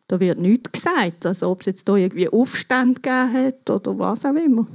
Da 0.07 0.19
wird 0.19 0.39
nichts 0.39 0.71
gesagt, 0.71 1.25
als 1.25 1.43
ob 1.43 1.59
es 1.59 1.65
jetzt 1.65 1.89
hier 1.89 1.97
irgendwie 1.97 2.29
Aufstand 2.29 3.03
gegeben 3.03 3.33
hat 3.33 3.69
oder 3.69 3.99
was 3.99 4.23
auch 4.23 4.33
immer. 4.33 4.67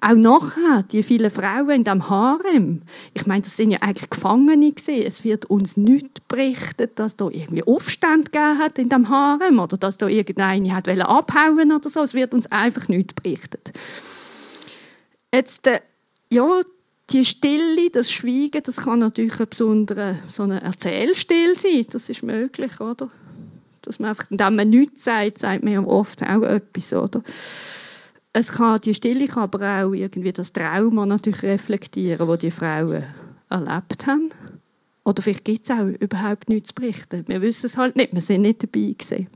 Auch 0.00 0.14
nachher, 0.14 0.82
die 0.82 1.02
vielen 1.02 1.30
Frauen 1.30 1.70
in 1.70 1.84
dem 1.84 2.10
Harem. 2.10 2.82
Ich 3.14 3.26
meine, 3.26 3.42
das 3.42 3.56
sind 3.56 3.70
ja 3.70 3.78
eigentlich 3.80 4.10
Gefangene 4.10 4.72
gewesen. 4.72 5.02
Es 5.02 5.24
wird 5.24 5.46
uns 5.46 5.76
nicht 5.76 6.28
berichtet, 6.28 6.98
dass 6.98 7.16
da 7.16 7.28
irgendwie 7.30 7.64
Aufstand 7.64 8.30
gegeben 8.30 8.58
hat 8.58 8.78
in 8.78 8.90
dem 8.90 9.08
Harem 9.08 9.58
oder 9.58 9.78
dass 9.78 9.96
da 9.96 10.06
irgendeine 10.06 10.74
hat 10.74 10.88
abhauen 10.88 11.72
oder 11.72 11.88
so. 11.88 12.02
Es 12.02 12.12
wird 12.12 12.34
uns 12.34 12.46
einfach 12.52 12.88
nicht 12.88 13.14
berichtet. 13.14 13.72
Jetzt, 15.32 15.66
äh, 15.66 15.80
ja, 16.30 16.62
die 17.10 17.24
Stille, 17.24 17.90
das 17.90 18.10
Schweigen, 18.10 18.62
das 18.64 18.76
kann 18.76 18.98
natürlich 18.98 19.38
ein 19.40 19.48
besonderer 19.48 20.16
so 20.28 20.42
ein 20.42 20.50
Erzählstil 20.50 21.56
sein. 21.56 21.86
Das 21.90 22.08
ist 22.08 22.22
möglich, 22.22 22.80
oder? 22.80 23.10
Dass 23.82 23.98
man 23.98 24.10
einfach, 24.10 24.30
indem 24.30 24.56
man 24.56 24.68
nichts 24.68 25.04
sagt, 25.04 25.38
sagt 25.38 25.62
man 25.62 25.72
ja 25.72 25.80
oft 25.80 26.22
auch 26.22 26.42
etwas, 26.42 26.92
oder? 26.92 27.22
Es 28.38 28.52
kann, 28.52 28.82
die 28.82 28.92
Stille 28.92 29.28
kann 29.28 29.44
aber 29.44 29.82
auch 29.82 29.94
irgendwie 29.94 30.30
das 30.30 30.52
Trauma 30.52 31.06
natürlich 31.06 31.42
reflektieren, 31.42 32.28
das 32.28 32.38
die 32.38 32.50
Frauen 32.50 33.04
erlebt 33.48 34.06
haben. 34.06 34.30
Oder 35.04 35.22
vielleicht 35.22 35.46
gibt 35.46 35.64
es 35.64 35.70
auch 35.70 35.86
überhaupt 35.86 36.50
nichts 36.50 36.68
zu 36.68 36.74
berichten. 36.74 37.24
Wir 37.28 37.40
wissen 37.40 37.64
es 37.64 37.78
halt 37.78 37.96
nicht, 37.96 38.12
wir 38.12 38.20
sind 38.20 38.42
nicht 38.42 38.62
dabei 38.62 38.94
gewesen. 38.98 39.28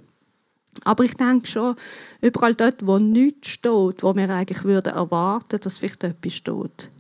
Aber 0.85 1.05
ich 1.05 1.15
denke 1.15 1.47
schon, 1.47 1.77
überall 2.21 2.55
dort, 2.55 2.87
wo 2.87 2.99
nichts 2.99 3.49
steht, 3.49 4.03
wo 4.03 4.15
wir 4.15 4.29
eigentlich 4.29 4.65
würden 4.65 4.93
erwarten, 4.93 5.61
dass 5.61 5.79
vielleicht 5.79 6.05
etwas 6.05 6.35
steht, 6.35 6.91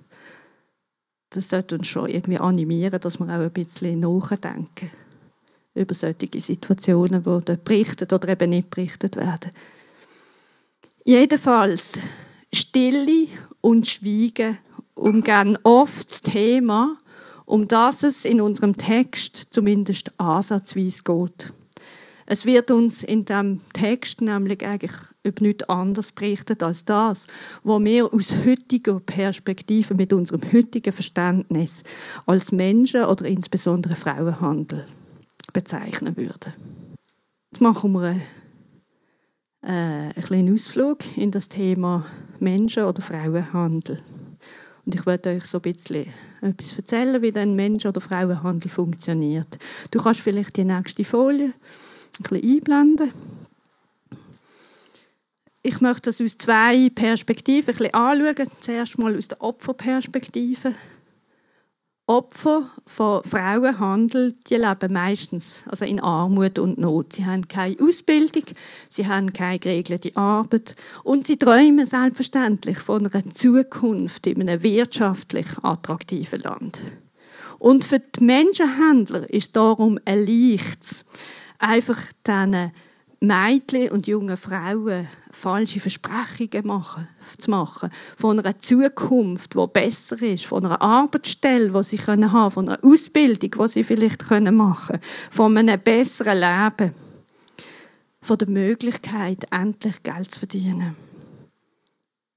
das 1.29 1.51
sollte 1.51 1.77
uns 1.77 1.87
schon 1.87 2.09
irgendwie 2.09 2.39
animieren, 2.39 2.99
dass 2.99 3.21
wir 3.21 3.27
auch 3.27 3.41
ein 3.41 3.51
bisschen 3.51 4.01
nachdenken 4.01 4.91
über 5.75 5.95
solche 5.95 6.41
Situationen, 6.41 7.25
die 7.25 7.45
dort 7.45 7.65
berichtet 7.65 8.13
oder 8.15 8.29
eben 8.29 8.51
nicht 8.51 8.71
berichtet 8.71 9.17
werden. 9.17 9.53
Jedenfalls, 11.05 11.99
Stille 12.53 13.29
und 13.61 13.87
Schweigen 13.87 14.59
umgehen 14.95 15.59
oft 15.63 16.11
das 16.11 16.23
Thema, 16.23 16.99
um 17.47 17.67
das 17.69 18.03
es 18.03 18.25
in 18.25 18.41
unserem 18.41 18.77
Text 18.77 19.47
zumindest 19.51 20.13
ansatzweise 20.19 21.03
geht. 21.03 21.53
Es 22.27 22.45
wird 22.45 22.71
uns 22.71 23.03
in 23.03 23.25
dem 23.25 23.61
Text 23.73 24.21
nämlich 24.21 24.65
eigentlich 24.65 24.93
über 25.25 25.43
nichts 25.43 25.69
anderes 25.69 26.13
berichtet 26.13 26.63
als 26.63 26.85
das, 26.85 27.27
was 27.65 27.85
wir 27.85 28.13
aus 28.13 28.37
heutiger 28.45 29.01
Perspektive, 29.01 29.95
mit 29.95 30.13
unserem 30.13 30.41
heutigen 30.53 30.93
Verständnis 30.93 31.83
als 32.27 32.53
Menschen 32.53 33.05
oder 33.05 33.25
insbesondere 33.25 33.97
Frauenhandel 33.97 34.87
bezeichnen 35.53 36.17
würden. 36.17 36.53
Jetzt 37.51 37.61
machen 37.61 37.93
wir 37.93 38.01
eine 38.03 38.23
äh, 39.63 40.13
einen 40.31 40.55
Ausflug 40.55 41.17
in 41.17 41.31
das 41.31 41.49
Thema 41.49 42.07
Menschen- 42.39 42.85
oder 42.85 43.03
Frauenhandel. 43.03 44.03
Und 44.87 44.95
ich 44.95 45.07
werde 45.07 45.31
euch 45.31 45.45
so 45.45 45.59
ein 45.59 45.63
bisschen 45.63 46.07
etwas 46.41 46.77
erzählen, 46.77 47.21
wie 47.23 47.35
ein 47.35 47.55
Menschen- 47.55 47.89
oder 47.89 48.01
Frauenhandel 48.01 48.71
funktioniert. 48.71 49.59
Du 49.91 50.03
kannst 50.03 50.21
vielleicht 50.21 50.57
die 50.57 50.65
nächste 50.65 51.05
Folie 51.05 51.53
ein 51.53 52.23
bisschen 52.23 52.43
einblenden. 52.43 53.13
Ich 55.63 55.81
möchte 55.83 56.09
das 56.11 56.23
aus 56.23 56.39
zwei 56.39 56.89
Perspektiven 56.89 57.75
ein 57.75 57.77
bisschen 57.77 57.95
anschauen. 57.95 58.49
Zuerst 58.61 58.99
mal 58.99 59.17
aus 59.17 59.29
der 59.29 59.43
Opferperspektive 59.43 60.75
Opfer 62.11 62.69
von 62.87 63.23
Frauenhandel, 63.23 64.35
die 64.49 64.57
leben 64.57 64.93
meistens 64.93 65.63
also 65.69 65.85
in 65.85 66.01
Armut 66.01 66.59
und 66.59 66.77
Not. 66.77 67.13
Sie 67.13 67.25
haben 67.25 67.47
keine 67.47 67.77
Ausbildung, 67.81 68.43
sie 68.89 69.07
haben 69.07 69.33
keine 69.33 69.61
geregelte 69.61 70.17
Arbeit 70.17 70.75
und 71.05 71.29
sie 71.29 71.37
träumen 71.37 71.87
selbstverständlich 71.87 72.81
von 72.81 73.07
einer 73.07 73.31
Zukunft 73.31 74.27
in 74.27 74.41
einem 74.41 74.61
wirtschaftlich 74.61 75.47
attraktiven 75.63 76.41
Land. 76.41 76.83
Und 77.61 77.85
für 77.85 78.01
die 78.01 78.25
Menschenhändler 78.25 79.31
ist 79.31 79.55
darum 79.55 80.01
ein 80.05 80.27
Leichtes, 80.27 81.05
einfach 81.61 82.01
diesen 82.27 82.73
Mädchen 83.21 83.91
und 83.91 84.07
jungen 84.07 84.39
Frauen 84.39 85.07
falsche 85.31 85.79
Versprechungen 85.79 86.67
machen, 86.67 87.07
zu 87.37 87.51
machen. 87.51 87.91
Von 88.17 88.39
einer 88.39 88.59
Zukunft, 88.59 89.55
die 89.55 89.67
besser 89.73 90.21
ist, 90.23 90.47
von 90.47 90.65
einer 90.65 90.81
Arbeitsstelle, 90.81 91.71
die 91.71 91.83
sie 91.85 91.99
können 91.99 92.33
haben, 92.33 92.51
von 92.51 92.69
einer 92.69 92.83
Ausbildung, 92.83 93.51
die 93.51 93.69
sie 93.69 93.85
vielleicht 93.85 94.27
können 94.27 94.57
machen, 94.57 95.01
von 95.31 95.57
einem 95.57 95.79
besseren 95.79 96.39
Leben, 96.39 96.95
von 98.23 98.39
der 98.39 98.49
Möglichkeit, 98.49 99.45
endlich 99.51 100.03
Geld 100.03 100.31
zu 100.31 100.39
verdienen. 100.41 100.97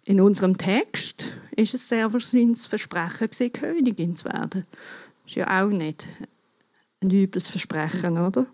In 0.04 0.20
unserem 0.20 0.58
Text 0.58 1.32
ist 1.56 1.74
es 1.74 1.88
sehr 1.88 2.12
wahrscheinlich 2.12 2.58
das 2.58 2.66
Versprechen, 2.66 3.54
Königin 3.54 4.18
zu 4.18 4.26
werden. 4.26 4.66
Das 5.24 5.32
ist 5.32 5.36
ja 5.36 5.64
auch 5.64 5.70
nicht 5.70 6.08
ein 7.02 7.10
übles 7.10 7.50
Versprechen, 7.50 8.18
oder? 8.18 8.46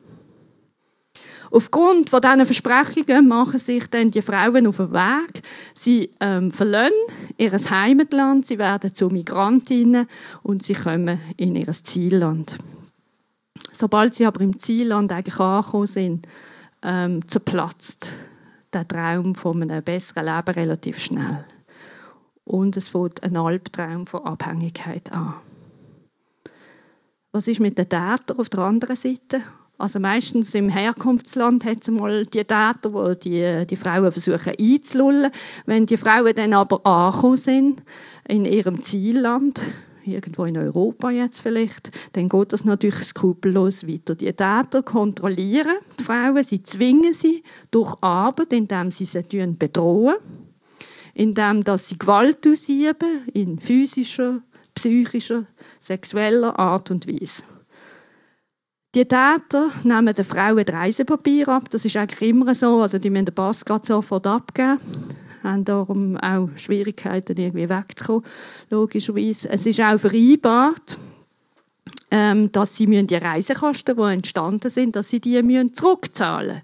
Aufgrund 1.52 2.10
von 2.10 2.22
diesen 2.22 2.46
Versprechungen 2.46 3.28
machen 3.28 3.60
sich 3.60 3.88
dann 3.88 4.12
die 4.12 4.22
Frauen 4.22 4.68
auf 4.68 4.78
den 4.78 4.94
Weg. 4.94 5.42
Sie 5.74 6.12
ähm, 6.20 6.52
verlassen 6.52 6.94
ihr 7.38 7.52
Heimatland, 7.52 8.46
sie 8.46 8.60
werden 8.60 8.94
zu 8.94 9.10
Migrantinnen 9.10 10.08
und 10.44 10.64
sie 10.64 10.76
kommen 10.76 11.20
in 11.38 11.56
ihr 11.56 11.72
Zielland. 11.72 12.58
Sobald 13.72 14.14
sie 14.14 14.26
aber 14.26 14.42
im 14.42 14.60
Zielland 14.60 15.12
eigentlich 15.12 15.40
angekommen 15.40 15.88
sind, 15.88 16.28
ähm, 16.84 17.28
zerplatzt 17.28 18.10
der 18.74 18.88
Traum 18.88 19.36
von 19.36 19.62
einem 19.64 19.84
besseren 19.84 20.26
Leben 20.26 20.54
relativ 20.54 21.00
schnell. 21.00 21.46
Und 22.44 22.78
es 22.78 22.88
fängt 22.88 23.24
ein 23.24 23.38
Albtraum 23.38 24.08
von 24.08 24.24
Abhängigkeit 24.26 25.12
an. 25.12 25.36
Was 27.32 27.48
ist 27.48 27.60
mit 27.60 27.78
den 27.78 27.90
Tätern 27.90 28.40
auf 28.40 28.50
der 28.50 28.62
anderen 28.62 28.96
Seite? 28.96 29.42
Also 29.80 29.98
meistens 29.98 30.54
im 30.56 30.68
Herkunftsland 30.68 31.64
hat 31.64 31.84
es 31.84 31.88
mal 31.88 32.26
die 32.26 32.40
Täter, 32.40 32.92
wo 32.92 33.14
die, 33.14 33.66
die 33.66 33.78
Frauen 33.78 34.12
versuchen 34.12 34.52
einzulullen. 34.60 35.32
Wenn 35.66 35.86
die 35.86 35.96
Frauen 35.96 36.36
dann 36.36 36.54
aber 36.54 36.86
angekommen 36.86 37.38
sind, 37.38 37.82
in 38.28 38.44
ihrem 38.44 38.82
Zielland, 38.82 39.62
irgendwo 40.04 40.44
in 40.44 40.58
Europa 40.58 41.12
jetzt 41.12 41.40
vielleicht, 41.40 41.92
dann 42.12 42.28
geht 42.28 42.52
das 42.52 42.66
natürlich 42.66 43.06
skrupellos 43.06 43.88
weiter. 43.88 44.16
Die 44.16 44.26
Täter 44.26 44.84
kontrollieren 44.84 45.78
die 45.98 46.04
Frauen, 46.04 46.44
sie 46.44 46.62
zwingen 46.62 47.14
sie 47.14 47.42
durch 47.72 47.96
Arbeit, 48.02 48.52
indem 48.52 48.92
sie 48.92 49.06
sie 49.06 49.24
bedrohen, 49.58 50.18
indem 51.14 51.64
dass 51.64 51.88
sie 51.88 51.98
Gewalt 51.98 52.46
ausüben, 52.46 53.30
in 53.34 53.60
physischer, 53.60 54.42
psychischer, 54.76 55.46
sexueller 55.80 56.60
Art 56.60 56.92
und 56.92 57.08
Weise. 57.08 57.44
Die 58.96 59.06
Täter 59.06 59.70
nehmen 59.84 60.16
den 60.16 60.26
Frauen 60.26 60.66
das 60.66 60.74
Reisepapier 60.74 61.48
ab. 61.50 61.70
Das 61.70 61.86
ist 61.86 61.96
eigentlich 61.96 62.28
immer 62.28 62.56
so. 62.56 62.82
Also 62.82 62.98
die 62.98 63.12
müssen 63.12 63.26
den 63.26 63.36
Pass 63.36 63.64
gerade 63.64 63.86
sofort 63.86 64.26
abgeben. 64.26 64.80
Haben 65.44 65.64
darum 65.64 66.18
auch 66.18 66.50
Schwierigkeiten, 66.56 67.38
irgendwie 67.38 67.70
wegzukommen, 67.70 68.24
logischerweise. 68.72 69.48
Es 69.50 69.66
ist 69.68 69.80
auch 69.80 70.00
vereinbart, 70.00 70.98
ähm, 72.10 72.52
dass 72.52 72.76
sie 72.76 72.88
die 73.06 73.16
Reisekosten, 73.16 73.96
die 73.96 74.02
entstanden 74.02 74.72
sind, 74.72 74.96
dass 74.96 75.10
sie 75.10 75.20
die 75.20 75.42
müssen 75.44 75.74
zurückzahlen 75.74 76.64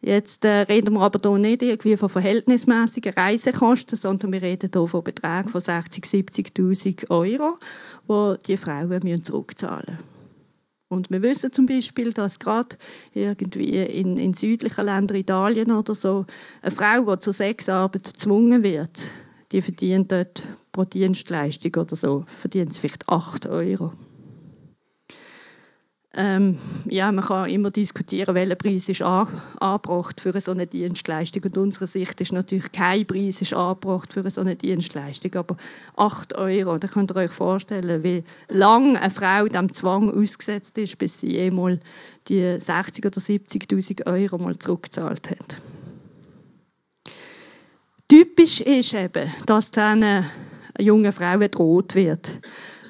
Jetzt 0.00 0.44
äh, 0.44 0.60
reden 0.60 0.94
wir 0.94 1.02
aber 1.02 1.18
hier 1.18 1.38
nicht 1.38 1.62
irgendwie 1.62 1.96
von 1.96 2.08
verhältnismäßigen 2.08 3.12
Reisekosten, 3.12 3.98
sondern 3.98 4.32
wir 4.32 4.40
reden 4.40 4.70
hier 4.72 4.86
von 4.86 5.02
Beträgen 5.04 5.50
von 5.50 5.60
60.000, 5.60 6.54
70.000 6.56 7.10
Euro, 7.10 7.58
die 8.08 8.42
die 8.46 8.56
Frauen 8.56 8.88
müssen 8.88 9.24
zurückzahlen 9.24 9.84
müssen. 9.88 10.07
Und 10.88 11.10
wir 11.10 11.20
wissen 11.20 11.52
zum 11.52 11.66
Beispiel, 11.66 12.12
dass 12.12 12.38
gerade 12.38 12.76
irgendwie 13.12 13.76
in, 13.76 14.16
in 14.16 14.32
südlichen 14.32 14.84
Ländern, 14.86 15.18
Italien 15.18 15.70
oder 15.70 15.94
so, 15.94 16.24
eine 16.62 16.70
Frau, 16.70 17.14
die 17.14 17.20
zur 17.20 17.34
Sexarbeit 17.34 18.04
gezwungen 18.04 18.62
wird, 18.62 19.08
die 19.52 19.60
verdient 19.60 20.10
dort 20.10 20.42
pro 20.72 20.84
Dienstleistung 20.84 21.74
oder 21.74 21.94
so, 21.94 22.24
verdient 22.40 22.72
sie 22.72 22.80
vielleicht 22.80 23.08
8 23.08 23.46
Euro. 23.46 23.92
Ähm, 26.20 26.58
ja, 26.90 27.12
man 27.12 27.24
kann 27.24 27.48
immer 27.48 27.70
diskutieren, 27.70 28.34
welcher 28.34 28.56
Preis 28.56 28.88
ist 28.88 29.02
angebracht 29.02 30.20
für 30.20 30.34
eine 30.50 30.66
Dienstleistung. 30.66 31.44
Und 31.44 31.56
unsere 31.56 31.86
Sicht 31.86 32.20
ist 32.20 32.32
natürlich, 32.32 32.72
kein 32.72 33.06
Preis 33.06 33.40
ist 33.40 33.54
angebracht 33.54 34.12
für 34.12 34.24
eine 34.36 34.56
Dienstleistung. 34.56 35.32
Aber 35.36 35.56
8 35.94 36.34
Euro, 36.34 36.76
da 36.78 36.88
könnt 36.88 37.12
ihr 37.12 37.16
euch 37.16 37.30
vorstellen, 37.30 38.02
wie 38.02 38.24
lange 38.48 39.00
eine 39.00 39.12
Frau 39.12 39.46
dem 39.46 39.72
Zwang 39.72 40.10
ausgesetzt 40.10 40.76
ist, 40.78 40.98
bis 40.98 41.20
sie 41.20 41.36
jemals 41.36 41.78
die 42.26 42.42
60.000 42.42 43.06
oder 43.06 43.20
70.000 43.20 44.06
Euro 44.06 44.38
mal 44.38 44.58
zurückgezahlt 44.58 45.30
hat. 45.30 45.58
Typisch 48.08 48.60
ist 48.60 48.92
eben, 48.92 49.32
dass 49.46 49.70
diesen 49.70 50.24
jungen 50.80 51.12
Frauen 51.12 51.48
droht 51.48 51.94
wird 51.94 52.40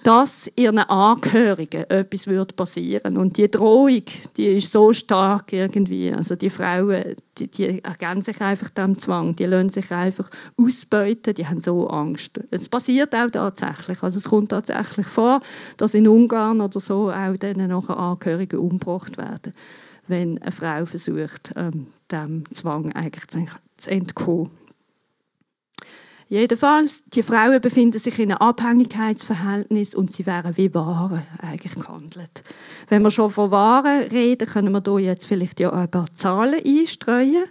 dass 0.03 0.51
ihren 0.57 0.79
Angehörigen 0.79 1.85
etwas 1.89 2.27
wird 2.27 2.57
passieren 2.57 3.17
Und 3.17 3.37
die 3.37 3.51
Drohung, 3.51 4.03
die 4.37 4.47
ist 4.47 4.73
so 4.73 4.93
stark 4.93 5.53
irgendwie. 5.53 6.13
Also 6.13 6.35
die 6.35 6.51
Frauen, 6.51 7.17
die, 7.39 7.49
die 7.49 7.85
ergänzen 7.85 8.33
sich 8.33 8.41
einfach 8.41 8.71
dem 8.71 8.99
Zwang. 8.99 9.37
Die 9.37 9.45
lassen 9.45 9.69
sich 9.69 9.91
einfach 9.91 10.31
ausbeuten. 10.57 11.35
Die 11.35 11.47
haben 11.47 11.61
so 11.61 11.89
Angst. 11.89 12.41
Es 12.51 12.69
passiert 12.69 13.15
auch 13.15 13.31
tatsächlich. 13.31 14.03
Also 14.03 14.19
es 14.19 14.29
kommt 14.29 14.51
tatsächlich 14.51 15.07
vor, 15.07 15.41
dass 15.77 15.95
in 15.95 16.09
Ungarn 16.09 16.61
oder 16.61 16.81
so 16.81 17.11
auch 17.11 17.37
dann 17.37 17.69
nachher 17.69 17.99
Angehörige 17.99 18.61
umgebracht 18.61 19.19
werden, 19.19 19.55
wenn 20.07 20.41
eine 20.43 20.53
Frau 20.53 20.87
versucht, 20.87 21.53
ähm, 21.57 21.89
dem 22.11 22.45
Zwang 22.53 22.93
eigentlich 22.93 23.27
zu 23.29 23.91
entkommen. 23.91 24.58
Jedenfalls, 26.31 27.05
die 27.07 27.23
Frauen 27.23 27.59
befinden 27.61 27.99
sich 27.99 28.19
in 28.19 28.31
einem 28.31 28.39
Abhängigkeitsverhältnis 28.39 29.95
und 29.95 30.13
sie 30.13 30.27
wären 30.27 30.57
wie 30.59 30.75
Waren 30.75 31.23
eigentlich 31.39 31.75
gehandelt. 31.75 32.43
Wenn 32.89 33.03
wir 33.03 33.11
schon 33.11 33.31
von 33.31 33.51
Waren 33.51 34.09
reden, 34.09 34.47
können 34.47 34.73
wir 34.73 34.83
hier 34.85 35.07
jetzt 35.07 35.25
vielleicht 35.25 35.59
ja 35.59 35.73
ein 35.73 35.91
paar 35.91 36.13
Zahlen 36.13 36.61
einstreuen. 36.63 37.45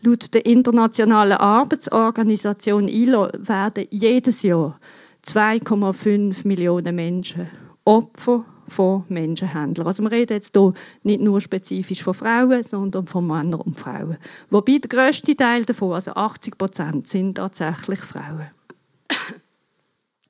Laut 0.00 0.34
der 0.34 0.46
Internationalen 0.46 1.38
Arbeitsorganisation 1.38 2.88
ILO 2.88 3.28
werden 3.34 3.86
jedes 3.90 4.42
Jahr 4.42 4.80
2,5 5.24 6.46
Millionen 6.46 6.96
Menschen 6.96 7.48
Opfer 7.84 8.44
von 8.68 9.04
Menschenhändlern. 9.08 9.86
Also 9.86 10.02
wir 10.02 10.10
reden 10.10 10.34
jetzt 10.34 10.56
hier 10.56 10.72
nicht 11.02 11.20
nur 11.20 11.40
spezifisch 11.40 12.02
von 12.02 12.14
Frauen, 12.14 12.62
sondern 12.62 13.06
von 13.06 13.26
Männern 13.26 13.60
und 13.60 13.78
Frauen. 13.78 14.18
Wobei 14.50 14.78
der 14.78 14.88
grösste 14.88 15.36
Teil 15.36 15.64
davon, 15.64 15.92
also 15.92 16.12
80 16.12 16.58
Prozent, 16.58 17.08
sind 17.08 17.34
tatsächlich 17.34 18.00
Frauen. 18.00 18.50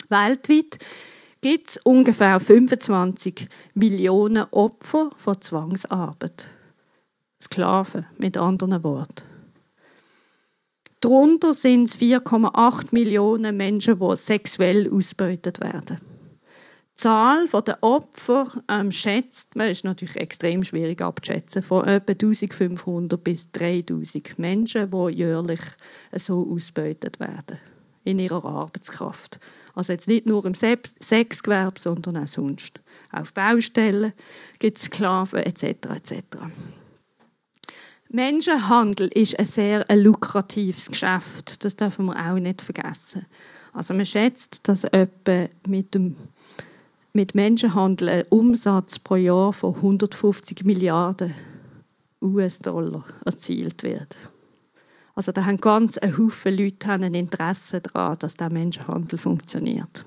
Weltweit 0.08 0.78
gibt 1.40 1.68
es 1.68 1.78
ungefähr 1.84 2.40
25 2.40 3.48
Millionen 3.74 4.46
Opfer 4.50 5.10
von 5.16 5.40
Zwangsarbeit. 5.40 6.48
Sklaven, 7.40 8.06
mit 8.18 8.36
anderen 8.36 8.82
Worten. 8.82 9.24
Darunter 11.00 11.54
sind 11.54 11.88
es 11.88 11.96
4,8 11.96 12.88
Millionen 12.90 13.56
Menschen, 13.56 14.00
die 14.00 14.16
sexuell 14.16 14.92
ausgebeutet 14.92 15.60
werden. 15.60 16.00
Zahl 16.98 17.46
der 17.46 17.78
Opfer 17.80 18.60
ähm, 18.68 18.90
schätzt 18.90 19.54
man, 19.54 19.68
ist 19.68 19.84
natürlich 19.84 20.16
extrem 20.16 20.64
schwierig 20.64 21.00
abzuschätzen, 21.00 21.62
von 21.62 21.86
etwa 21.86 22.10
1500 22.10 23.22
bis 23.22 23.52
3000 23.52 24.36
Menschen, 24.36 24.90
die 24.90 25.14
jährlich 25.14 25.60
so 26.16 26.44
ausgebeutet 26.52 27.20
werden 27.20 27.58
in 28.02 28.18
ihrer 28.18 28.44
Arbeitskraft. 28.44 29.38
Also 29.76 29.92
jetzt 29.92 30.08
nicht 30.08 30.26
nur 30.26 30.44
im 30.44 30.54
Sexgewerbe, 30.54 31.78
sondern 31.78 32.16
auch 32.16 32.26
sonst. 32.26 32.80
Auf 33.12 33.32
Baustellen 33.32 34.12
gibt 34.58 34.78
es 34.78 34.86
Sklaven 34.86 35.38
etc. 35.38 35.62
etc. 35.94 36.22
Menschenhandel 38.08 39.06
ist 39.14 39.38
ein 39.38 39.46
sehr 39.46 39.86
lukratives 39.94 40.88
Geschäft. 40.88 41.64
Das 41.64 41.76
dürfen 41.76 42.06
wir 42.06 42.16
auch 42.16 42.40
nicht 42.40 42.60
vergessen. 42.60 43.26
Also 43.72 43.94
man 43.94 44.04
schätzt, 44.04 44.66
dass 44.66 44.82
etwa 44.82 45.46
mit 45.64 45.94
dem 45.94 46.16
mit 47.12 47.34
Menschenhandel 47.34 48.08
einen 48.08 48.26
Umsatz 48.28 48.98
pro 48.98 49.16
Jahr 49.16 49.52
von 49.52 49.74
150 49.74 50.64
Milliarden 50.64 51.34
US-Dollar 52.22 53.04
erzielt 53.24 53.82
wird. 53.82 54.16
Also 55.14 55.32
da 55.32 55.44
haben 55.44 55.60
ganz 55.60 55.98
ein 55.98 56.16
Haufen 56.16 56.56
Leute 56.56 56.90
ein 56.90 57.14
Interesse 57.14 57.80
daran, 57.80 58.18
dass 58.18 58.34
der 58.34 58.50
Menschenhandel 58.50 59.18
funktioniert. 59.18 60.04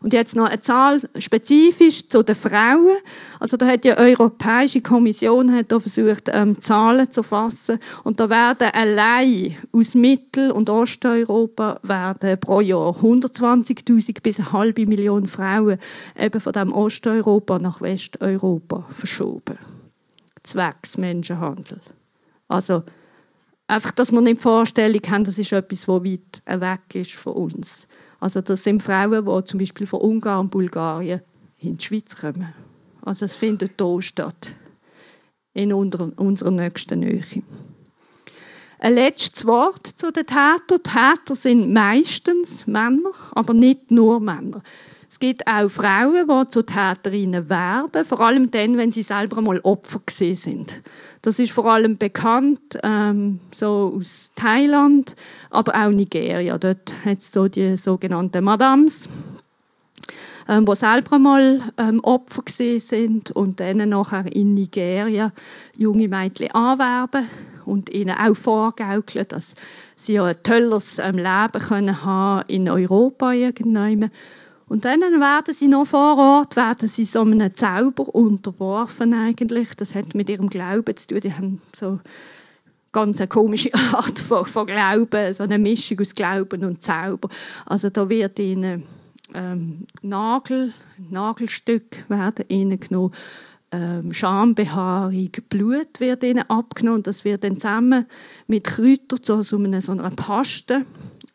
Und 0.00 0.12
jetzt 0.12 0.36
noch 0.36 0.46
eine 0.46 0.60
Zahl 0.60 1.00
spezifisch 1.18 2.08
zu 2.08 2.22
den 2.22 2.36
Frauen. 2.36 2.98
Also 3.40 3.56
da 3.56 3.66
hat 3.66 3.82
die 3.82 3.96
Europäische 3.96 4.80
Kommission 4.80 5.52
hat 5.52 5.68
versucht, 5.68 6.30
ähm, 6.32 6.60
Zahlen 6.60 7.10
zu 7.10 7.22
fassen. 7.22 7.80
Und 8.04 8.20
da 8.20 8.30
werden 8.30 8.68
allein 8.72 9.56
aus 9.72 9.94
Mittel- 9.94 10.52
und 10.52 10.70
Osteuropa 10.70 11.80
werden 11.82 12.38
pro 12.38 12.60
Jahr 12.60 12.96
120.000 13.02 14.22
bis 14.22 14.38
eine 14.38 14.52
halbe 14.52 14.86
Million 14.86 15.26
Frauen 15.26 15.78
eben 16.16 16.40
von 16.40 16.52
dem 16.52 16.72
Osteuropa 16.72 17.58
nach 17.58 17.80
Westeuropa 17.80 18.86
verschoben. 18.92 19.58
Zwecks 20.44 20.96
Menschenhandel. 20.96 21.80
Also 22.46 22.84
einfach, 23.66 23.90
dass 23.90 24.12
wir 24.12 24.20
nicht 24.20 24.38
die 24.38 24.42
Vorstellung 24.42 25.02
haben, 25.08 25.24
das 25.24 25.38
ist 25.38 25.52
etwas, 25.52 25.80
das 25.80 25.88
weit 25.88 26.42
weg 26.60 26.94
ist 26.94 27.14
von 27.14 27.32
uns. 27.34 27.88
Also 28.20 28.40
das 28.40 28.64
sind 28.64 28.82
Frauen, 28.82 29.24
die 29.24 29.44
zum 29.44 29.58
Beispiel 29.58 29.86
von 29.86 30.00
Ungarn 30.00 30.40
und 30.40 30.50
Bulgarien 30.50 31.20
in 31.58 31.76
die 31.76 31.84
Schweiz 31.84 32.16
kommen. 32.16 32.52
Also 33.02 33.24
es 33.24 33.34
findet 33.34 33.80
hier 33.80 34.02
statt, 34.02 34.54
in 35.54 35.72
unserer 35.72 36.50
nächsten 36.50 37.00
Nähe. 37.00 37.24
Ein 38.80 38.94
letztes 38.94 39.44
Wort 39.44 39.86
zu 39.86 40.12
den 40.12 40.26
Tätern. 40.26 40.82
Täter 40.82 41.34
sind 41.34 41.72
meistens 41.72 42.66
Männer, 42.66 43.10
aber 43.32 43.52
nicht 43.52 43.90
nur 43.90 44.20
Männer. 44.20 44.62
Es 45.10 45.18
gibt 45.18 45.46
auch 45.46 45.70
Frauen, 45.70 46.28
die 46.28 46.50
zu 46.50 46.62
Täterinnen 46.62 47.48
werden, 47.48 48.04
vor 48.04 48.20
allem 48.20 48.50
dann, 48.50 48.76
wenn 48.76 48.92
sie 48.92 49.02
selber 49.02 49.40
mal 49.40 49.58
Opfer 49.60 50.00
sind. 50.08 50.82
Das 51.22 51.38
ist 51.38 51.52
vor 51.52 51.66
allem 51.66 51.96
bekannt 51.96 52.78
ähm, 52.82 53.40
so 53.50 53.94
aus 53.98 54.30
Thailand, 54.36 55.16
aber 55.50 55.74
auch 55.74 55.90
Nigeria. 55.90 56.58
Dort 56.58 56.94
hat 57.04 57.18
es 57.18 57.32
so 57.32 57.48
die 57.48 57.78
sogenannten 57.78 58.44
Madams, 58.44 59.08
ähm, 60.46 60.66
die 60.66 60.76
selber 60.76 61.18
mal 61.18 61.62
ähm, 61.78 62.00
Opfer 62.04 62.42
sind 62.46 63.30
und 63.30 63.60
dann 63.60 63.88
nachher 63.88 64.30
in 64.30 64.52
Nigeria 64.52 65.32
junge 65.74 66.08
Mädchen 66.08 66.50
anwerben 66.50 67.26
und 67.64 67.90
ihnen 67.90 68.14
auch 68.14 68.34
vorgaukeln, 68.34 69.26
dass 69.28 69.54
sie 69.96 70.20
ein 70.20 70.36
tolles 70.42 70.98
ähm, 70.98 71.16
Leben 71.16 71.66
können 71.66 72.04
haben 72.04 72.48
in 72.48 72.68
Europa 72.68 73.32
irgendwann 73.32 74.10
und 74.68 74.84
dann 74.84 75.00
werden 75.00 75.54
sie 75.54 75.68
noch 75.68 75.86
vor 75.86 76.18
Ort, 76.18 76.56
werden 76.56 76.88
sie 76.88 77.04
so 77.04 77.22
einem 77.22 77.54
Zauber 77.54 78.14
unterworfen 78.14 79.14
eigentlich. 79.14 79.74
Das 79.76 79.94
hat 79.94 80.14
mit 80.14 80.28
ihrem 80.28 80.48
Glauben 80.48 80.96
zu 80.96 81.06
tun. 81.06 81.20
Die 81.20 81.32
haben 81.32 81.62
so 81.74 82.00
ganz 82.92 83.18
eine 83.18 83.28
komische 83.28 83.72
Art 83.92 84.18
von, 84.18 84.44
von 84.44 84.66
Glauben, 84.66 85.32
so 85.34 85.44
eine 85.44 85.58
Mischung 85.58 86.00
aus 86.00 86.14
Glauben 86.14 86.64
und 86.64 86.82
Zauber. 86.82 87.28
Also 87.66 87.90
da 87.90 88.08
wird 88.08 88.38
ihnen 88.38 88.84
ähm, 89.34 89.86
Nagel, 90.02 90.72
Nagelstück 91.10 92.04
werden 92.08 92.44
ihnen 92.48 92.80
genommen, 92.80 93.12
ähm, 93.70 94.12
Schambehaarung, 94.12 95.30
Blut 95.48 96.00
wird 96.00 96.24
ihnen 96.24 96.48
abgenommen. 96.48 97.02
Das 97.02 97.24
wird 97.24 97.44
dann 97.44 97.56
zusammen 97.56 98.06
mit 98.46 98.64
Kräutern 98.64 99.22
zu 99.22 99.42
so 99.42 99.58
einer, 99.58 99.82
so 99.82 99.92
einer 99.92 100.10
Paste 100.10 100.86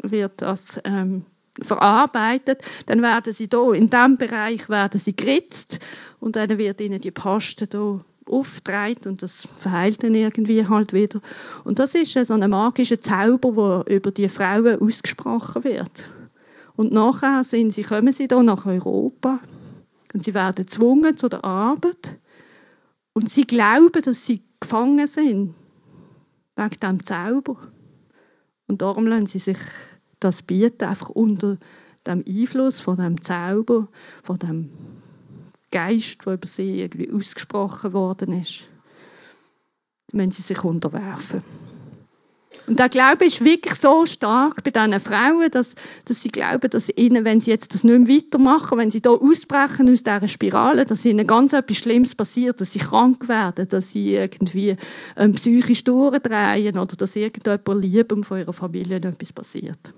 wird 0.02 0.42
das 0.42 0.80
ähm, 0.84 1.26
verarbeitet, 1.62 2.62
dann 2.88 3.02
werden 3.02 3.34
sie 3.34 3.48
da 3.48 3.72
in 3.74 3.90
diesem 3.90 4.18
Bereich 4.18 4.70
werden 4.70 5.00
sie 5.00 5.16
geritzt 5.16 5.80
und 6.20 6.36
dann 6.36 6.58
wird 6.58 6.82
ihnen 6.82 7.00
die 7.00 7.12
Paste 7.12 7.68
da 7.68 8.02
aufgetragen 8.26 9.02
und 9.06 9.22
das 9.22 9.48
verheilt 9.58 10.04
dann 10.04 10.16
irgendwie 10.16 10.68
halt 10.68 10.94
wieder. 10.94 11.22
Und 11.64 11.80
das 11.80 11.94
ist 11.96 12.14
so 12.14 12.34
ein 12.34 12.50
magischer 12.50 13.02
Zauber, 13.02 13.84
der 13.86 13.98
über 13.98 14.12
die 14.12 14.30
Frauen 14.30 14.82
ausgesprochen 14.82 15.64
wird. 15.64 16.10
Und 16.76 16.92
nachher 16.92 17.44
sind 17.44 17.72
sie, 17.72 17.84
kommen 17.84 18.14
sie 18.14 18.28
da 18.28 18.42
nach 18.42 18.66
Europa 18.66 19.40
und 20.14 20.24
sie 20.24 20.34
werden 20.34 20.66
gezwungen 20.66 21.18
zu 21.18 21.30
der 21.30 21.44
Arbeit 21.44 22.18
und 23.14 23.30
sie 23.30 23.46
glauben, 23.46 24.02
dass 24.02 24.26
sie 24.26 24.42
gefangen 24.60 25.08
sind 25.08 25.54
wegen 26.56 26.80
diesem 26.80 27.04
Zauber. 27.06 27.58
Und 28.68 28.82
darum 28.82 29.06
lassen 29.06 29.28
sie 29.28 29.40
sich 29.40 29.58
das 30.24 30.42
bieten, 30.42 30.86
einfach 30.86 31.10
unter 31.10 31.58
dem 32.06 32.24
Einfluss 32.28 32.80
von 32.80 32.98
dem 32.98 33.22
Zauber, 33.22 33.88
von 34.24 34.40
dem 34.40 34.70
Geist, 35.72 36.26
der 36.26 36.34
über 36.34 36.48
sie 36.48 36.82
irgendwie 36.82 37.12
ausgesprochen 37.12 37.94
worden 37.94 38.40
ist, 38.40 38.66
wenn 40.12 40.32
sie 40.32 40.42
sich 40.42 40.64
unterwerfen. 40.64 41.44
Und 42.68 42.80
der 42.80 42.88
Glaube 42.88 43.26
ist 43.26 43.44
wirklich 43.44 43.76
so 43.76 44.06
stark 44.06 44.64
bei 44.64 44.72
diesen 44.72 45.00
Frauen, 45.00 45.52
dass, 45.52 45.76
dass 46.06 46.22
sie 46.22 46.30
glauben, 46.30 46.70
dass 46.70 46.90
ihnen, 46.96 47.26
wenn 47.26 47.42
sie 47.42 47.52
jetzt 47.52 47.74
das 47.74 47.84
nicht 47.84 48.08
mehr 48.08 48.18
weitermachen, 48.18 48.78
wenn 48.78 48.92
sie 48.92 49.02
da 49.02 49.10
ausbrechen 49.10 49.92
aus 49.92 50.04
dieser 50.04 50.28
Spirale, 50.28 50.86
dass 50.86 51.04
ihnen 51.04 51.28
ganz 51.28 51.52
etwas 51.52 51.78
Schlimmes 51.78 52.16
passiert, 52.16 52.62
dass 52.62 52.72
sie 52.72 52.80
krank 52.80 53.28
werden, 53.28 53.68
dass 53.68 53.92
sie 53.92 54.14
irgendwie 54.14 54.78
ähm, 55.18 55.34
psychisch 55.34 55.84
durchdrehen 55.84 56.78
oder 56.78 56.96
dass 56.96 57.16
irgendjemand 57.16 57.84
Liebem 57.84 58.24
von 58.24 58.38
ihrer 58.38 58.54
Familie 58.54 58.98
etwas 58.98 59.34
passiert 59.34 59.94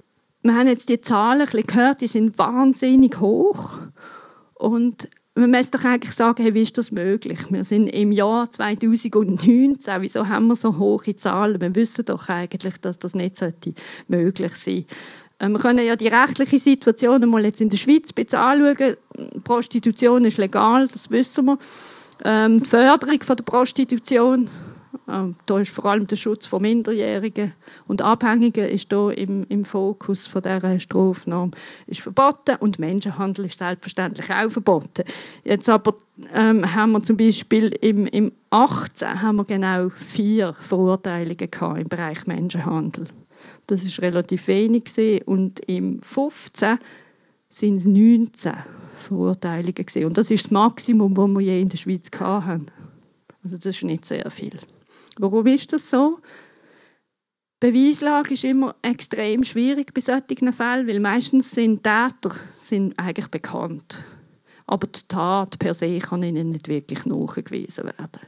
wir 0.46 0.56
haben 0.56 0.68
jetzt 0.68 0.90
die 0.90 1.02
Zahlen 1.02 1.42
ein 1.42 1.46
bisschen 1.46 1.68
gehört, 1.68 2.02
die 2.02 2.08
sind 2.08 2.38
wahnsinnig 2.38 3.20
hoch. 3.20 3.78
Und 4.54 5.10
man 5.36 5.52
muss 5.52 5.70
doch 5.70 5.84
eigentlich 5.84 6.14
sagen, 6.14 6.44
hey, 6.44 6.54
wie 6.54 6.62
ist 6.62 6.78
das 6.78 6.92
möglich? 6.92 7.40
Wir 7.50 7.64
sind 7.64 7.88
im 7.88 8.12
Jahr 8.12 8.50
2019, 8.50 10.02
wieso 10.02 10.28
haben 10.28 10.48
wir 10.48 10.56
so 10.56 10.78
hohe 10.78 11.16
Zahlen? 11.16 11.60
Wir 11.60 11.76
wissen 11.76 12.06
doch 12.06 12.30
eigentlich, 12.30 12.78
dass 12.78 13.00
das 13.00 13.16
nicht 13.16 13.42
möglich 14.08 14.56
sein 14.56 14.86
sollte. 15.40 15.54
Wir 15.54 15.60
können 15.60 15.86
ja 15.86 15.98
die 15.98 16.08
rechtliche 16.08 16.60
Situation 16.60 17.30
mal 17.30 17.44
jetzt 17.44 17.60
in 17.60 17.70
der 17.70 17.78
Schweiz 17.78 18.12
ein 18.12 18.24
bisschen 18.24 18.40
anschauen. 18.40 18.96
Prostitution 19.44 20.24
ist 20.24 20.38
legal, 20.38 20.88
das 20.88 21.12
wissen 21.12 21.46
wir. 21.46 21.58
Ähm, 22.24 22.64
die 22.64 22.70
Förderung 22.70 23.20
der 23.20 23.44
Prostitution 23.44 24.42
ähm, 24.44 24.50
da 25.46 25.60
ist 25.60 25.72
vor 25.72 25.86
allem 25.86 26.08
der 26.08 26.16
Schutz 26.16 26.46
von 26.46 26.62
Minderjährigen 26.62 27.54
und 27.88 28.02
Abhängigen 28.02 28.68
ist 28.68 28.92
da 28.92 29.10
im, 29.10 29.46
im 29.50 29.66
Fokus 29.66 30.28
von 30.28 30.42
dieser 30.42 30.80
Strafnorm 30.80 31.52
ist 31.88 32.02
verboten 32.02 32.56
und 32.60 32.80
Menschenhandel 32.80 33.46
ist 33.46 33.60
selbstverständlich 33.60 34.30
auch 34.32 34.50
verboten. 34.50 35.04
Jetzt 35.44 35.70
aber 35.70 35.96
ähm, 36.34 36.74
haben 36.74 36.94
wir 36.94 37.04
zum 37.04 37.18
Beispiel 37.18 37.68
im, 37.82 38.06
im 38.08 38.32
18 38.50 39.22
haben 39.22 39.38
wir 39.38 39.46
genau 39.46 39.90
vier 39.90 40.54
Verurteilungen 40.62 41.52
gehabt 41.52 41.80
im 41.80 41.88
Bereich 41.88 42.26
Menschenhandel. 42.28 43.06
Das 43.68 43.84
ist 43.84 44.02
relativ 44.02 44.48
wenig 44.48 44.84
und 45.26 45.60
im 45.62 46.02
15 46.02 46.78
sind 47.50 47.78
es 47.78 47.86
19 47.86 48.54
Verurteilungen 48.98 49.74
gewesen. 49.74 50.06
und 50.06 50.18
das 50.18 50.32
ist 50.32 50.46
das 50.46 50.52
Maximum, 50.52 51.14
das 51.14 51.28
wir 51.28 51.42
je 51.42 51.62
in 51.62 51.70
der 51.70 51.78
Schweiz 51.78 52.10
hatten. 52.20 52.68
Also 53.44 53.58
das 53.58 53.66
ist 53.68 53.84
nicht 53.84 54.06
sehr 54.06 54.30
viel. 54.32 54.60
Warum 55.18 55.48
ist 55.48 55.72
das 55.74 55.90
so? 55.90 56.20
Die 57.64 57.72
Beweislage 57.72 58.34
ist 58.34 58.44
immer 58.44 58.76
extrem 58.82 59.44
schwierig 59.44 59.94
bei 59.94 60.02
solchen 60.02 60.52
Fällen, 60.52 60.88
weil 60.88 61.00
meistens 61.00 61.52
sind 61.52 61.84
Täter 61.84 62.36
sind 62.60 63.00
eigentlich 63.00 63.30
bekannt. 63.30 64.04
Aber 64.68 64.88
die 64.88 65.08
Tat 65.08 65.58
per 65.58 65.74
se 65.74 66.00
kann 66.00 66.24
ihnen 66.24 66.50
nicht 66.50 66.68
wirklich 66.68 67.06
nachgewiesen 67.06 67.86
werden. 67.86 68.22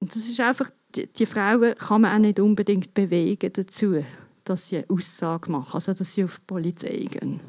Und 0.00 0.14
das 0.14 0.28
ist 0.28 0.40
einfach, 0.40 0.70
die, 0.94 1.06
die 1.06 1.26
Frauen 1.26 1.74
kann 1.76 2.02
man 2.02 2.14
auch 2.14 2.18
nicht 2.18 2.40
unbedingt 2.40 2.94
bewegen 2.94 3.52
dazu, 3.52 4.04
dass 4.44 4.68
sie 4.68 4.78
eine 4.78 4.90
Aussage 4.90 5.50
machen, 5.50 5.74
also 5.74 5.94
dass 5.94 6.14
sie 6.14 6.24
auf 6.24 6.38
die 6.38 6.44
Polizei 6.46 7.06
gehen. 7.10 7.40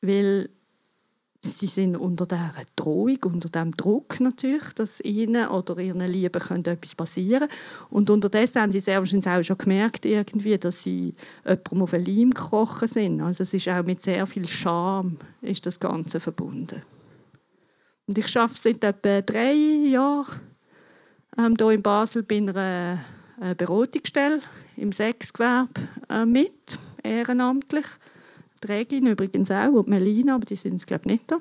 Weil 0.00 0.50
sie 1.44 1.66
sind 1.66 1.96
unter 1.96 2.26
dieser 2.26 2.52
Drohung, 2.76 3.18
unter 3.24 3.48
dem 3.48 3.76
Druck 3.76 4.20
natürlich, 4.20 4.72
dass 4.74 5.00
ihnen 5.00 5.48
oder 5.48 5.78
ihren 5.78 6.00
Lieben 6.00 6.40
könnte 6.40 6.70
etwas 6.70 6.94
passieren 6.94 7.48
Und 7.90 8.10
unterdessen 8.10 8.62
haben 8.62 8.72
sie 8.72 8.80
sehr 8.80 8.98
wahrscheinlich 8.98 9.28
auch 9.28 9.42
schon 9.42 9.58
gemerkt, 9.58 10.04
irgendwie, 10.04 10.56
dass 10.56 10.82
sie 10.82 11.14
jemandem 11.44 11.82
auf 11.82 11.90
den 11.90 12.04
Leim 12.04 12.30
gekrochen 12.30 12.88
sind. 12.88 13.20
Also 13.20 13.42
es 13.42 13.54
ist 13.54 13.68
auch 13.68 13.84
mit 13.84 14.00
sehr 14.00 14.26
viel 14.26 14.46
Scham 14.46 15.18
ist 15.40 15.66
das 15.66 15.80
Ganze 15.80 16.20
verbunden. 16.20 16.82
Und 18.06 18.18
ich 18.18 18.36
arbeite 18.36 18.60
seit 18.60 18.84
etwa 18.84 19.20
drei 19.20 19.52
Jahren 19.52 20.40
ähm, 21.38 21.54
hier 21.58 21.70
in 21.70 21.82
Basel 21.82 22.22
bei 22.22 22.36
einer 22.36 22.98
äh, 23.40 23.54
Beratungsstelle 23.54 24.40
im 24.76 24.92
Sexgewerbe 24.92 25.80
äh, 26.08 26.24
mit, 26.24 26.78
ehrenamtlich. 27.02 27.86
Die 28.62 28.72
Regin 28.72 29.06
übrigens 29.06 29.50
auch 29.50 29.72
und 29.72 29.88
Melina, 29.88 30.34
aber 30.34 30.44
die 30.44 30.56
sind 30.56 30.76
es, 30.76 30.86
glaube 30.86 31.02
ich, 31.06 31.12
nicht 31.12 31.30
da. 31.30 31.38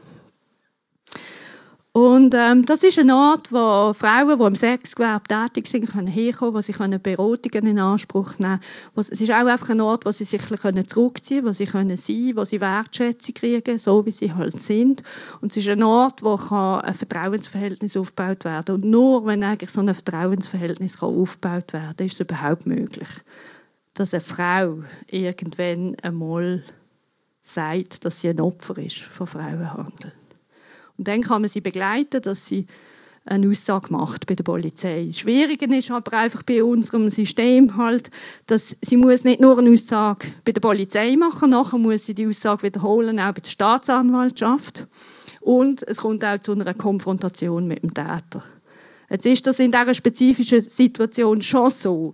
Und 1.94 2.34
ähm, 2.38 2.66
das 2.66 2.84
ist 2.84 2.98
ein 3.00 3.12
Ort, 3.12 3.52
wo 3.52 3.94
Frauen, 3.94 4.40
die 4.40 4.46
im 4.46 4.56
Sexgewerbe 4.56 5.28
tätig 5.28 5.68
sind, 5.68 5.92
können 5.92 6.08
herkommen, 6.08 6.54
wo 6.54 6.62
sie 6.62 6.72
können 6.72 7.02
Beratungen 7.02 7.68
in 7.68 7.80
Anspruch 7.80 8.40
nehmen 8.40 8.62
können. 8.96 9.08
Es 9.12 9.20
ist 9.20 9.30
auch 9.30 9.46
einfach 9.46 9.70
ein 9.70 9.82
Ort, 9.82 10.06
wo 10.06 10.12
sie 10.14 10.24
sich 10.24 10.42
können 10.42 10.88
zurückziehen 10.88 11.46
wo 11.46 11.52
sie 11.52 11.66
können 11.66 11.98
sein 11.98 12.32
wo 12.36 12.46
sie 12.46 12.62
Wertschätzung 12.62 13.34
kriegen, 13.34 13.78
so 13.78 14.06
wie 14.06 14.12
sie 14.12 14.32
halt 14.32 14.62
sind. 14.62 15.04
Und 15.42 15.52
es 15.52 15.58
ist 15.58 15.68
ein 15.68 15.84
Ort, 15.84 16.24
wo 16.24 16.38
kann 16.38 16.80
ein 16.80 16.94
Vertrauensverhältnis 16.94 17.98
aufgebaut 17.98 18.46
werden 18.46 18.76
Und 18.76 18.86
nur 18.86 19.26
wenn 19.26 19.44
eigentlich 19.44 19.72
so 19.72 19.82
ein 19.82 19.94
Vertrauensverhältnis 19.94 21.00
kann 21.00 21.14
aufgebaut 21.14 21.74
werden 21.74 22.06
ist 22.06 22.14
es 22.14 22.20
überhaupt 22.22 22.66
möglich, 22.66 23.10
dass 23.96 24.14
eine 24.14 24.22
Frau 24.22 24.78
irgendwann 25.08 25.98
einmal 26.02 26.64
sagt, 27.44 28.06
dass 28.06 28.22
sie 28.22 28.30
ein 28.30 28.40
Opfer 28.40 28.78
ist 28.78 29.00
von 29.00 29.28
Frauenhandel. 29.28 30.14
Und 30.98 31.08
dann 31.08 31.22
kann 31.22 31.42
man 31.42 31.50
sie 31.50 31.62
begleiten, 31.62 32.22
dass 32.22 32.46
sie 32.46 32.68
eine 33.26 33.50
Aussage 33.50 33.92
macht 33.92 34.26
bei 34.26 34.36
der 34.36 34.44
Polizei. 34.44 35.06
Das 35.06 35.20
Schwierige 35.20 35.66
ist 35.76 35.92
aber 35.92 36.18
einfach 36.18 36.44
bei 36.44 36.64
unserem 36.64 37.10
System 37.10 37.78
halt, 37.78 38.10
dass 38.48 38.76
sie 38.82 38.98
muss 38.98 39.24
nicht 39.24 39.42
nur 39.42 39.58
eine 39.58 39.72
Aussage 39.72 40.28
bei 40.44 40.52
der 40.52 40.62
Polizei 40.62 41.16
machen, 41.16 41.52
nachher 41.52 41.78
muss 41.78 42.06
sie 42.06 42.16
die 42.16 42.28
Aussage 42.28 42.64
wiederholen, 42.64 43.20
auch 43.20 43.34
bei 43.34 43.42
der 43.42 43.50
Staatsanwaltschaft. 43.50 44.88
Und 45.40 45.84
es 45.84 45.98
kommt 45.98 46.26
auch 46.26 46.40
zu 46.40 46.54
einer 46.54 46.74
Konfrontation 46.74 47.68
mit 47.68 47.84
dem 47.84 47.94
Täter. 47.94 48.44
Jetzt 49.10 49.26
ist 49.26 49.46
das 49.46 49.60
in 49.60 49.72
dieser 49.72 49.94
spezifischen 49.94 50.62
Situation 50.62 51.42
schon 51.42 51.70
so, 51.70 52.14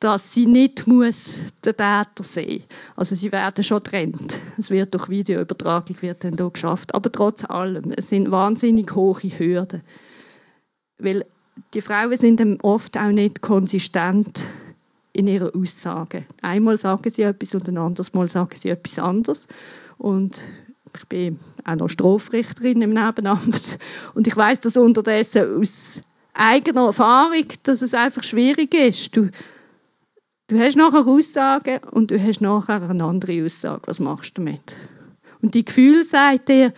dass 0.00 0.32
sie 0.32 0.46
nicht 0.46 0.86
muss 0.86 1.34
den 1.64 1.76
Täter 1.76 2.22
sehen 2.22 2.62
Also 2.94 3.14
sie 3.14 3.32
werden 3.32 3.64
schon 3.64 3.82
getrennt. 3.82 4.38
Es 4.56 4.70
wird 4.70 4.94
durch 4.94 5.08
Videoübertragung 5.08 5.96
wird 6.00 6.22
dann 6.22 6.36
hier 6.36 6.50
geschafft. 6.50 6.94
Aber 6.94 7.10
trotz 7.10 7.44
allem, 7.44 7.92
es 7.96 8.08
sind 8.08 8.30
wahnsinnig 8.30 8.94
hohe 8.94 9.38
Hürden. 9.38 9.82
Weil 10.98 11.24
die 11.74 11.80
Frauen 11.80 12.16
sind 12.16 12.62
oft 12.62 12.96
auch 12.96 13.10
nicht 13.10 13.40
konsistent 13.40 14.46
in 15.12 15.26
ihrer 15.26 15.54
Aussage. 15.54 16.24
Einmal 16.42 16.78
sagen 16.78 17.10
sie 17.10 17.22
etwas 17.22 17.54
und 17.54 17.68
ein 17.68 17.78
anderes 17.78 18.14
Mal 18.14 18.28
sagen 18.28 18.54
sie 18.54 18.68
etwas 18.68 19.00
anderes. 19.00 19.48
Und 19.96 20.40
ich 20.96 21.06
bin 21.08 21.40
auch 21.64 21.74
noch 21.74 21.88
Strafrichterin 21.88 22.82
im 22.82 22.92
Nebenamt. 22.92 23.78
Und 24.14 24.28
ich 24.28 24.36
weiß 24.36 24.60
das 24.60 24.76
unterdessen 24.76 25.60
aus 25.60 26.00
eigener 26.34 26.86
Erfahrung, 26.86 27.46
dass 27.64 27.82
es 27.82 27.94
einfach 27.94 28.22
schwierig 28.22 28.74
ist. 28.74 29.16
Du, 29.16 29.30
du 30.48 30.58
hast 30.58 30.76
nachher 30.76 31.06
Aussagen 31.06 31.78
und 31.90 32.10
du 32.10 32.22
hast 32.22 32.40
nachher 32.40 32.82
eine 32.82 33.04
andere 33.04 33.44
Aussage. 33.44 33.82
Was 33.86 34.00
machst 34.00 34.36
du 34.36 34.42
damit? 34.42 34.76
Und 35.40 35.54
die 35.54 35.64
Gefühl 35.64 36.04
sagt 36.04 36.48
dir, 36.48 36.74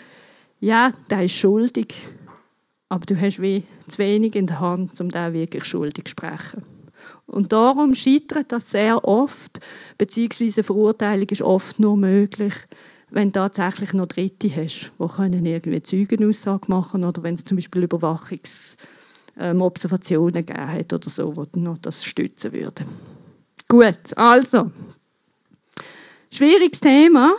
ja, 0.61 0.91
der 1.09 1.25
ist 1.25 1.35
schuldig 1.35 1.95
aber 2.91 3.07
du 3.07 3.19
hast 3.19 3.41
wie 3.41 3.63
zu 3.89 3.97
wenig 3.99 4.35
in 4.35 4.47
der 4.47 4.61
Hand, 4.61 5.01
um 5.01 5.09
da 5.09 5.33
wirklich 5.33 5.65
schuldig 5.65 6.05
zu 6.07 6.11
sprechen. 6.11 6.63
Und 7.27 7.53
darum 7.53 7.95
scheitert 7.95 8.53
das 8.53 8.73
sehr 8.73 9.07
oft, 9.07 9.61
beziehungsweise 9.97 10.65
Verurteilung 10.65 11.29
ist 11.29 11.43
oft 11.43 11.79
nur 11.79 11.97
möglich, 11.97 12.55
wenn 13.09 13.29
du 13.29 13.39
tatsächlich 13.41 13.93
noch 13.93 14.07
Dritte 14.07 14.51
hast, 14.55 14.91
die 14.99 15.07
können 15.07 15.47
irgendwie 15.47 15.83
Zeugenaussage 15.83 16.69
machen 16.69 17.05
oder 17.05 17.23
wenn 17.23 17.37
es 17.37 17.45
zum 17.45 17.57
Beispiel 17.57 17.85
Überwachungsobservationen 17.85 20.37
ähm, 20.37 20.47
gegeben 20.47 20.73
hat 20.73 20.93
oder 20.93 21.11
so, 21.11 21.37
wo 21.37 21.47
noch 21.57 21.79
das 21.79 22.05
stützen 22.05 22.53
würde. 22.53 22.85
Gut, 23.71 24.17
also 24.17 24.73
schwieriges 26.33 26.81
Thema. 26.81 27.37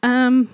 Ähm, 0.00 0.48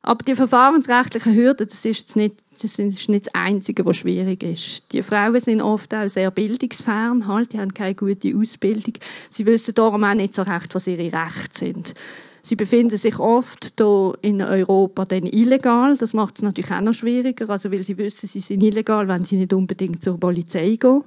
aber 0.00 0.24
die 0.24 0.36
verfahrensrechtlichen 0.36 1.34
Hürden, 1.34 1.66
das 1.66 1.84
ist 1.84 2.14
nicht, 2.14 2.36
das 2.52 2.78
ist 2.78 3.08
nicht 3.08 3.26
das 3.26 3.34
Einzige, 3.34 3.84
was 3.84 3.96
schwierig 3.96 4.44
ist. 4.44 4.92
Die 4.92 5.02
Frauen 5.02 5.40
sind 5.40 5.60
oft 5.60 5.92
auch 5.92 6.08
sehr 6.08 6.30
bildungsfern, 6.30 7.26
halt, 7.26 7.52
die 7.52 7.58
haben 7.58 7.74
keine 7.74 7.96
gute 7.96 8.32
Ausbildung. 8.36 8.92
Sie 9.28 9.44
wissen 9.44 9.74
darum 9.74 10.04
auch 10.04 10.14
nicht 10.14 10.34
so 10.34 10.42
recht, 10.42 10.72
was 10.72 10.86
ihre 10.86 11.12
Rechte 11.12 11.58
sind. 11.58 11.94
Sie 12.42 12.54
befinden 12.54 12.96
sich 12.96 13.18
oft 13.18 13.72
hier 13.76 14.12
in 14.22 14.40
Europa 14.40 15.04
dann 15.04 15.26
illegal. 15.26 15.96
Das 15.96 16.12
macht 16.12 16.36
es 16.36 16.42
natürlich 16.42 16.70
auch 16.70 16.80
noch 16.80 16.94
schwieriger, 16.94 17.50
also 17.50 17.72
weil 17.72 17.82
sie 17.82 17.98
wissen, 17.98 18.28
sie 18.28 18.38
sind 18.38 18.62
illegal, 18.62 19.08
wenn 19.08 19.24
sie 19.24 19.34
nicht 19.34 19.52
unbedingt 19.52 20.04
zur 20.04 20.20
Polizei 20.20 20.76
gehen. 20.76 21.02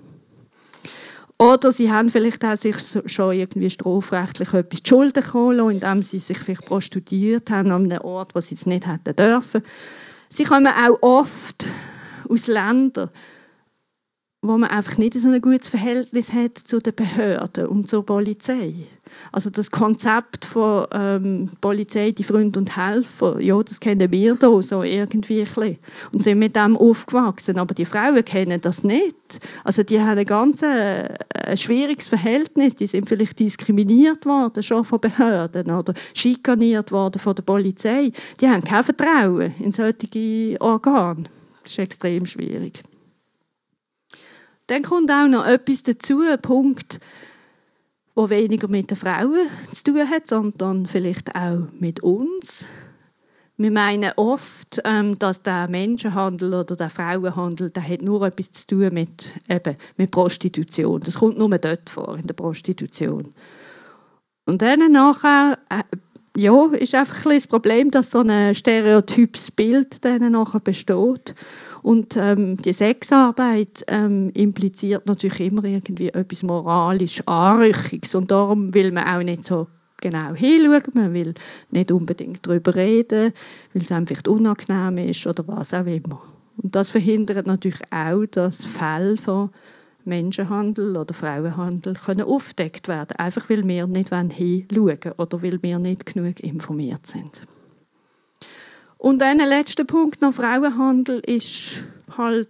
Oder 1.39 1.71
sie 1.71 1.91
haben 1.91 2.09
vielleicht 2.09 2.43
auch 2.43 2.57
sich 2.57 2.75
schon 3.05 3.33
irgendwie 3.33 3.69
strafrechtlich 3.69 4.53
etwas 4.53 4.81
zu 4.81 4.89
Schulden 4.89 5.23
gekommen, 5.23 5.69
indem 5.69 6.01
sie 6.01 6.17
sich 6.17 6.39
vielleicht 6.39 6.65
prostituiert 6.65 7.51
haben 7.51 7.71
an 7.71 7.91
einem 7.91 8.01
Ort, 8.01 8.33
wo 8.33 8.41
sie 8.41 8.55
es 8.55 8.65
nicht 8.65 8.87
hätten 8.87 9.15
dürfen. 9.15 9.61
Sie 10.29 10.45
kommen 10.45 10.67
auch 10.67 11.01
oft 11.01 11.67
aus 12.27 12.47
Ländern, 12.47 13.09
wo 14.41 14.57
man 14.57 14.69
einfach 14.69 14.97
nicht 14.97 15.15
so 15.15 15.27
ein 15.27 15.41
gutes 15.41 15.67
Verhältnis 15.67 16.31
hat 16.31 16.57
zu 16.57 16.79
den 16.79 16.93
Behörden 16.93 17.67
und 17.67 17.89
zur 17.89 18.05
Polizei. 18.05 18.73
Also 19.31 19.49
das 19.49 19.71
Konzept 19.71 20.45
von 20.45 20.85
ähm, 20.91 21.49
Polizei, 21.59 22.11
die 22.11 22.23
Freunde 22.23 22.59
und 22.59 22.77
Helfer, 22.77 23.39
ja, 23.41 23.61
das 23.63 23.79
kennen 23.79 24.11
wir 24.11 24.35
da 24.35 24.61
so 24.61 24.83
irgendwie 24.83 25.39
ein 25.39 25.45
bisschen 25.45 25.77
und 26.11 26.21
sind 26.21 26.37
mit 26.37 26.55
dem 26.55 26.77
aufgewachsen. 26.77 27.57
Aber 27.57 27.73
die 27.73 27.85
Frauen 27.85 28.23
kennen 28.23 28.61
das 28.61 28.83
nicht. 28.83 29.15
Also 29.63 29.81
die 29.81 29.99
haben 29.99 30.19
ein 30.19 30.25
ganz 30.25 30.61
äh, 30.61 31.15
schwieriges 31.55 32.07
Verhältnis. 32.07 32.75
Die 32.75 32.87
sind 32.87 33.09
vielleicht 33.09 33.39
diskriminiert 33.39 34.25
worden 34.25 34.61
schon 34.61 34.85
von 34.85 34.99
Behörden 34.99 35.71
oder 35.71 35.93
schikaniert 36.13 36.91
worden 36.91 37.19
von 37.19 37.33
der 37.33 37.43
Polizei. 37.43 38.11
Die 38.39 38.47
haben 38.47 38.63
kein 38.63 38.83
Vertrauen 38.83 39.55
in 39.59 39.71
solche 39.71 40.57
Organe. 40.59 41.23
Das 41.63 41.71
ist 41.71 41.79
extrem 41.79 42.25
schwierig. 42.25 42.83
Dann 44.67 44.83
kommt 44.83 45.09
auch 45.11 45.27
noch 45.27 45.45
etwas 45.45 45.83
dazu, 45.83 46.21
ein 46.21 46.41
Punkt, 46.41 46.99
wo 48.15 48.29
weniger 48.29 48.67
mit 48.67 48.89
den 48.89 48.97
Frauen 48.97 49.47
zu 49.71 49.83
tun 49.85 50.09
hat, 50.09 50.27
sondern 50.27 50.87
vielleicht 50.87 51.35
auch 51.35 51.67
mit 51.79 52.01
uns. 52.01 52.65
Wir 53.59 53.71
meinen 53.71 54.11
oft, 54.17 54.81
ähm, 54.85 55.17
dass 55.17 55.41
der 55.41 55.67
Menschenhandel 55.67 56.53
oder 56.53 56.75
der 56.75 56.91
Frauenhandel, 56.91 57.71
der 57.71 57.87
hat 57.87 58.01
nur 58.03 58.21
etwas 58.23 58.51
zu 58.51 58.67
tun 58.67 58.93
mit, 58.93 59.33
eben, 59.49 59.77
mit 59.97 60.11
Prostitution. 60.11 61.01
Das 61.01 61.15
kommt 61.15 61.39
nur 61.39 61.49
dort 61.57 61.89
vor, 61.89 62.17
in 62.17 62.27
der 62.27 62.35
Prostitution. 62.35 63.33
Und 64.45 64.61
dann 64.61 64.91
nachher, 64.91 65.57
äh, 65.69 65.83
ja, 66.39 66.67
ist 66.73 66.93
einfach 66.93 67.25
ein 67.25 67.33
das 67.33 67.47
Problem, 67.47 67.89
dass 67.89 68.11
so 68.11 68.19
ein 68.19 68.53
stereotypes 68.53 69.49
Bild 69.49 70.05
dann 70.05 70.31
nachher 70.31 70.59
besteht. 70.59 71.33
Und 71.87 72.17
ähm, 72.17 72.57
die 72.57 72.73
Sexarbeit 72.73 73.85
ähm, 73.87 74.29
impliziert 74.33 75.05
natürlich 75.05 75.39
immer 75.39 75.63
irgendwie 75.63 76.09
etwas 76.09 76.43
moralisch 76.43 77.25
Anrüchiges. 77.25 78.13
Und 78.13 78.29
darum 78.29 78.73
will 78.73 78.91
man 78.91 79.07
auch 79.07 79.23
nicht 79.23 79.45
so 79.45 79.67
genau 80.01 80.33
hinschauen. 80.33 80.83
Man 80.95 81.13
will 81.13 81.33
nicht 81.71 81.89
unbedingt 81.89 82.45
darüber 82.45 82.75
reden, 82.75 83.31
weil 83.71 83.81
es 83.83 83.91
einfach 83.93 84.21
unangenehm 84.27 84.97
ist 85.09 85.25
oder 85.25 85.47
was 85.47 85.73
auch 85.73 85.85
immer. 85.85 86.21
Und 86.57 86.75
das 86.75 86.89
verhindert 86.89 87.47
natürlich 87.47 87.79
auch, 87.89 88.25
dass 88.25 88.65
Fälle 88.65 89.15
von 89.15 89.51
Menschenhandel 90.03 90.97
oder 90.97 91.13
Frauenhandel 91.13 91.93
können 91.93 92.27
aufdeckt 92.27 92.89
werden, 92.89 93.15
einfach 93.17 93.49
weil 93.49 93.65
wir 93.65 93.87
nicht 93.87 94.09
hinschauen 94.09 95.13
oder 95.15 95.41
weil 95.41 95.63
wir 95.63 95.79
nicht 95.79 96.05
genug 96.05 96.41
informiert 96.41 97.07
sind. 97.07 97.47
Und 98.97 99.21
ein 99.21 99.37
letzter 99.37 99.85
Punkt 99.85 100.21
noch, 100.21 100.33
Frauenhandel 100.33 101.19
ist 101.19 101.83
halt 102.17 102.49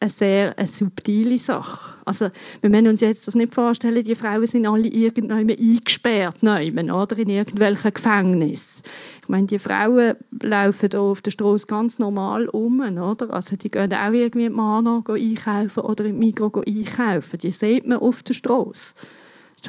eine 0.00 0.10
sehr 0.10 0.58
eine 0.58 0.68
subtile 0.68 1.38
Sache. 1.38 1.94
Also, 2.04 2.30
wir 2.60 2.68
müssen 2.68 2.88
uns 2.88 3.00
jetzt 3.00 3.26
das 3.26 3.34
nicht 3.34 3.54
vorstellen, 3.54 4.04
die 4.04 4.14
Frauen 4.14 4.46
sind 4.46 4.66
alle 4.66 4.88
irgendwann 4.88 5.48
eingesperrt, 5.48 6.42
nehmen, 6.42 6.90
oder 6.90 7.16
in 7.16 7.30
irgendwelchen 7.30 7.94
Gefängnis. 7.94 8.82
Ich 9.22 9.28
meine, 9.28 9.46
die 9.46 9.58
Frauen 9.58 10.16
laufen 10.42 10.90
hier 10.90 11.00
auf 11.00 11.22
der 11.22 11.30
Straße 11.30 11.66
ganz 11.66 11.98
normal 11.98 12.48
um, 12.48 12.80
oder? 12.80 13.32
Also, 13.32 13.56
die 13.56 13.70
gehen 13.70 13.94
auch 13.94 14.12
irgendwie 14.12 14.46
im 14.46 14.54
Mana 14.54 15.02
einkaufen 15.08 15.80
oder 15.84 16.04
im 16.04 16.18
Migros 16.18 16.66
einkaufen. 16.66 17.38
Die 17.38 17.50
sieht 17.50 17.86
man 17.86 17.98
auf 17.98 18.22
der 18.22 18.34
Straße. 18.34 18.94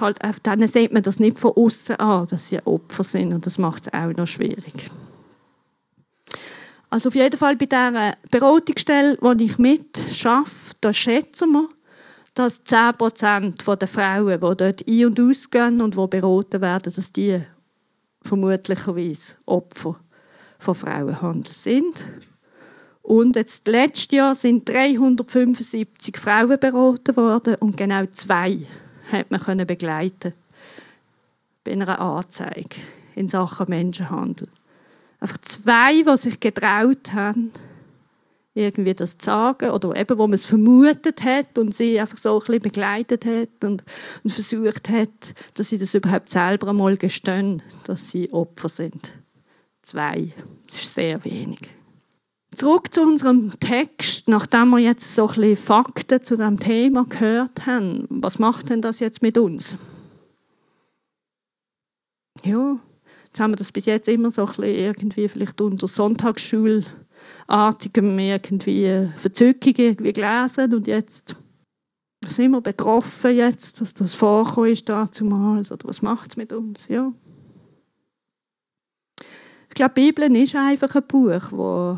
Halt, 0.02 0.18
denen 0.46 0.68
sieht 0.68 0.92
man 0.92 1.04
das 1.04 1.22
nicht 1.22 1.40
von 1.40 1.54
außen 1.56 1.96
an, 1.96 2.28
dass 2.28 2.50
sie 2.50 2.60
Opfer 2.66 3.06
sind 3.06 3.32
und 3.32 3.46
das 3.46 3.58
macht 3.58 3.88
es 3.88 3.94
auch 3.94 4.12
noch 4.12 4.28
schwierig. 4.28 4.92
Also 6.90 7.10
auf 7.10 7.16
jeden 7.16 7.38
Fall 7.38 7.56
bei 7.56 7.66
dieser 7.66 8.16
Beratungsstelle, 8.30 9.18
wo 9.20 9.32
ich 9.32 9.58
mit 9.58 10.00
arbeite, 10.24 10.52
da 10.82 10.94
schätzen 10.94 11.52
wir, 11.52 11.70
dass 12.34 12.66
10% 12.66 13.76
der 13.76 13.88
Frauen, 13.88 14.34
die 14.34 14.40
dort 14.40 14.88
ein- 14.88 15.06
und 15.06 15.20
ausgehen 15.20 15.82
und 15.82 15.96
die 15.96 16.08
beraten 16.08 16.62
werden, 16.62 16.94
dass 16.96 17.12
die 17.12 17.42
vermutlicherweise 18.22 19.36
Opfer 19.46 20.00
von 20.60 20.76
Frauenhandel 20.76 21.54
sind. 21.54 22.06
Und 23.02 23.36
jetzt 23.36 23.68
letztes 23.68 24.12
Jahr 24.12 24.36
sind 24.36 24.68
375 24.68 26.18
Frauen 26.18 26.60
beraten 26.60 27.16
worden 27.16 27.56
und 27.56 27.78
genau 27.78 28.06
zwei 28.12 28.60
hat 29.12 29.30
man 29.30 29.40
können 29.40 29.68
begleiten 29.68 30.34
bei 31.64 31.74
einer 31.74 32.00
Anzeige 32.00 32.78
in 33.16 33.28
Sachen 33.28 33.70
Menschenhandel 33.70 34.48
einfach 35.26 35.42
zwei, 35.42 36.04
die 36.04 36.18
sich 36.18 36.40
getraut 36.40 37.14
haben, 37.14 37.52
irgendwie 38.54 38.94
das 38.94 39.18
zu 39.18 39.26
sagen 39.26 39.72
oder 39.72 39.96
eben, 39.96 40.18
wo 40.18 40.28
man 40.28 40.34
es 40.34 40.46
vermutet 40.46 41.24
hat 41.24 41.58
und 41.58 41.74
sie 41.74 42.00
einfach 42.00 42.18
so 42.18 42.36
ein 42.36 42.40
bisschen 42.40 42.62
begleitet 42.62 43.26
hat 43.26 43.64
und, 43.64 43.84
und 44.24 44.30
versucht 44.30 44.88
hat, 44.90 45.10
dass 45.56 45.70
sie 45.70 45.78
das 45.78 45.96
überhaupt 45.96 46.30
selber 46.30 46.70
einmal 46.70 46.96
gestehen, 46.96 47.64
dass 47.84 48.12
sie 48.12 48.32
Opfer 48.32 48.70
sind. 48.70 49.14
Zwei. 49.82 50.32
Das 50.68 50.80
ist 50.80 50.94
sehr 50.94 51.24
wenig. 51.26 51.60
Zurück 52.56 52.94
zu 52.94 53.02
unserem 53.02 53.60
Text, 53.60 54.30
nachdem 54.30 54.70
wir 54.70 54.80
jetzt 54.80 55.14
so 55.14 55.28
ein 55.28 55.36
bisschen 55.36 55.58
Fakten 55.58 56.24
zu 56.24 56.38
dem 56.38 56.60
Thema 56.60 57.06
gehört 57.10 57.66
haben. 57.66 58.08
Was 58.10 58.40
macht 58.40 58.70
denn 58.70 58.82
das 58.82 59.00
jetzt 59.00 59.22
mit 59.22 59.38
uns? 59.38 59.76
Ja, 62.44 62.80
Jetzt 63.36 63.42
haben 63.42 63.52
wir 63.52 63.58
das 63.58 63.74
bis 63.74 63.86
jetzt 63.86 64.08
immer 64.08 64.32
so 64.32 64.44
ein 64.44 64.48
bisschen 64.48 64.64
irgendwie 64.64 65.28
vielleicht 65.28 65.60
unter 65.60 65.90
Sonntagsschulartigem 65.90 68.18
irgendwie 68.18 69.10
Verzückung 69.18 69.74
irgendwie 69.76 70.14
gelesen 70.14 70.74
und 70.74 70.88
jetzt 70.88 71.36
sind 72.26 72.52
wir 72.52 72.62
betroffen 72.62 73.36
jetzt, 73.36 73.82
dass 73.82 73.94
das 73.94 74.14
vorkommen 74.14 74.72
ist 74.72 74.88
damals 74.88 75.70
oder 75.70 75.86
was 75.86 76.02
macht 76.02 76.32
es 76.32 76.38
mit 76.38 76.54
uns, 76.54 76.88
ja. 76.88 77.12
Ich 79.68 79.76
glaube, 79.76 79.96
die 79.98 80.14
Bibel 80.14 80.34
ist 80.38 80.56
einfach 80.56 80.96
ein 80.96 81.04
Buch, 81.06 81.52
wo, 81.52 81.98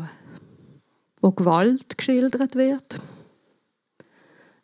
wo 1.20 1.30
Gewalt 1.30 1.96
geschildert 1.96 2.56
wird. 2.56 3.00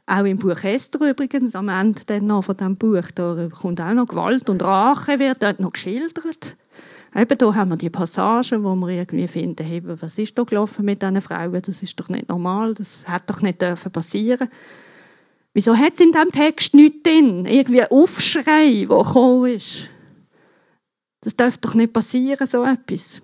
Auch 0.07 0.25
im 0.25 0.39
Buch 0.39 0.65
Esther 0.65 1.09
übrigens, 1.09 1.55
am 1.55 1.69
Ende 1.69 2.03
dann 2.05 2.27
noch 2.27 2.43
von 2.43 2.57
diesem 2.57 2.75
Buch, 2.75 3.13
da 3.15 3.49
kommt 3.61 3.81
auch 3.81 3.95
noch 3.95 4.09
Gewalt 4.09 4.51
und 4.51 4.61
Rache, 4.61 5.21
wird 5.21 5.41
dort 5.41 5.61
noch 5.61 5.75
geschildert. 5.75 6.57
Eben 7.17 7.39
da 7.39 7.55
haben 7.55 7.71
wir 7.71 7.77
die 7.77 7.91
Passagen, 7.91 8.65
wo 8.65 8.75
wir 8.75 8.89
irgendwie 8.89 9.29
finden, 9.29 9.65
hey, 9.65 9.81
was 9.85 10.19
ist 10.19 10.37
da 10.37 10.43
gelaufen 10.43 10.85
mit 10.85 11.01
diesen 11.01 11.21
Frauen? 11.21 11.63
Das 11.63 11.83
ist 11.83 11.99
doch 12.01 12.09
nicht 12.09 12.29
normal, 12.29 12.75
das 12.75 13.05
hätte 13.07 13.27
doch 13.29 13.41
nicht 13.41 13.63
dürfen 13.63 13.93
passieren. 13.93 14.49
Wieso 15.53 15.77
hat 15.77 15.95
es 15.95 16.01
in 16.01 16.11
diesem 16.11 16.33
Text 16.33 16.75
nichts 16.75 17.05
drin? 17.05 17.47
Irgendwie 17.47 17.83
ein 17.83 17.91
Aufschrei, 17.91 18.87
der 18.89 18.99
gekommen 18.99 19.47
ist. 19.47 19.89
Das 21.21 21.37
darf 21.37 21.57
doch 21.59 21.75
nicht 21.75 21.93
passieren, 21.93 22.47
so 22.47 22.65
etwas. 22.65 23.23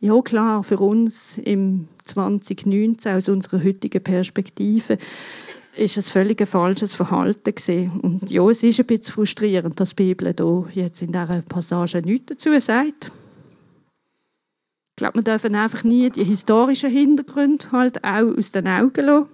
Ja, 0.00 0.20
klar, 0.20 0.64
für 0.64 0.78
uns 0.78 1.38
im 1.38 1.88
2019 2.04 3.14
aus 3.14 3.28
unserer 3.28 3.62
heutigen 3.62 4.02
Perspektive 4.02 4.98
ist 5.76 5.96
es 5.96 6.10
völlig 6.10 6.40
ein 6.40 6.46
falsches 6.46 6.94
Verhalten 6.94 7.54
gewesen. 7.54 8.00
Und 8.00 8.30
ja, 8.30 8.48
es 8.48 8.62
ist 8.62 8.80
ein 8.80 8.86
bisschen 8.86 9.12
frustrierend, 9.12 9.78
dass 9.78 9.90
die 9.90 10.14
Bibel 10.14 10.32
da 10.32 10.64
jetzt 10.72 11.02
in 11.02 11.12
dieser 11.12 11.42
Passage 11.42 12.02
nichts 12.02 12.26
dazu 12.26 12.58
sagt. 12.60 13.12
Ich 14.90 14.96
glaube, 14.96 15.16
wir 15.16 15.22
dürfen 15.22 15.54
einfach 15.54 15.84
nie 15.84 16.08
die 16.08 16.24
historischen 16.24 16.90
Hintergründe 16.90 17.70
halt 17.70 18.02
auch 18.02 18.36
aus 18.36 18.50
den 18.52 18.66
Augen 18.66 19.04
lassen. 19.04 19.28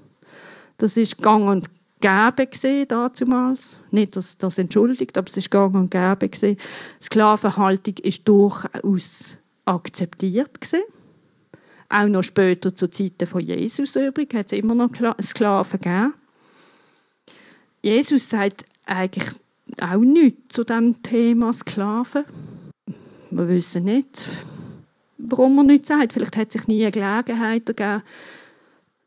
Das 0.78 0.96
ist 0.96 1.22
gang 1.22 1.48
und 1.48 1.70
gäbe 2.00 2.48
gesehen 2.48 2.88
damals. 2.88 3.78
Nicht, 3.92 4.16
dass 4.16 4.36
das 4.36 4.58
entschuldigt, 4.58 5.16
aber 5.16 5.28
es 5.28 5.36
ist 5.36 5.50
gang 5.50 5.74
und 5.74 5.90
gäbe 5.90 6.28
gesehen. 6.28 6.56
Sklavenhaltung 7.00 7.94
ist 8.02 8.26
durchaus 8.26 9.36
akzeptiert 9.64 10.60
gesehen. 10.60 10.82
Auch 11.88 12.08
noch 12.08 12.24
später 12.24 12.74
zur 12.74 12.90
Zeiten 12.90 13.26
von 13.26 13.40
Jesus 13.42 13.94
übrigens 13.94 14.34
hat 14.34 14.46
es 14.46 14.58
immer 14.58 14.74
noch 14.74 14.90
Sklaven 15.22 15.78
gegeben. 15.78 16.14
Jesus 17.82 18.30
sagt 18.30 18.64
eigentlich 18.86 19.28
auch 19.80 20.00
nichts 20.00 20.54
zu 20.54 20.64
dem 20.64 21.02
Thema 21.02 21.52
Sklaven. 21.52 22.24
Wir 23.30 23.48
wissen 23.48 23.84
nicht, 23.84 24.28
warum 25.18 25.58
er 25.58 25.64
nichts 25.64 25.88
sagt. 25.88 26.12
Vielleicht 26.12 26.36
hat 26.36 26.52
sich 26.52 26.68
nie 26.68 26.82
eine 26.82 26.92
Gelegenheit 26.92 27.66
gegeben. 27.66 28.02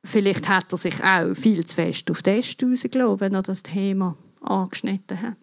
Vielleicht 0.03 0.49
hat 0.49 0.71
er 0.71 0.77
sich 0.77 1.03
auch 1.03 1.33
viel 1.35 1.65
zu 1.65 1.75
fest 1.75 2.11
auf 2.11 2.21
den 2.21 2.39
Est 2.39 2.61
rausgelassen, 2.61 3.19
wenn 3.21 3.33
er 3.33 3.43
das 3.43 3.63
Thema 3.63 4.17
angeschnitten 4.41 5.21
hat. 5.21 5.37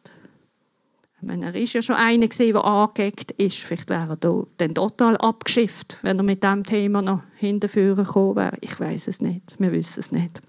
Meine, 1.24 1.46
er 1.46 1.54
ist 1.54 1.72
ja 1.72 1.82
schon 1.82 1.94
einer 1.94 2.26
gesehen, 2.26 2.54
der 2.54 2.64
angeeckt 2.64 3.30
ist. 3.32 3.58
Vielleicht 3.58 3.88
wäre 3.88 4.18
er 4.20 4.46
dann 4.56 4.74
total 4.74 5.16
abgeschifft, 5.18 5.96
wenn 6.02 6.18
er 6.18 6.24
mit 6.24 6.42
diesem 6.42 6.64
Thema 6.64 7.00
noch 7.00 7.22
hinterführen 7.36 8.04
gekommen 8.04 8.36
wäre. 8.36 8.58
Ich 8.60 8.78
weiß 8.78 9.06
es 9.06 9.20
nicht. 9.20 9.54
Wir 9.58 9.70
wissen 9.70 10.00
es 10.00 10.10
nicht. 10.10 10.40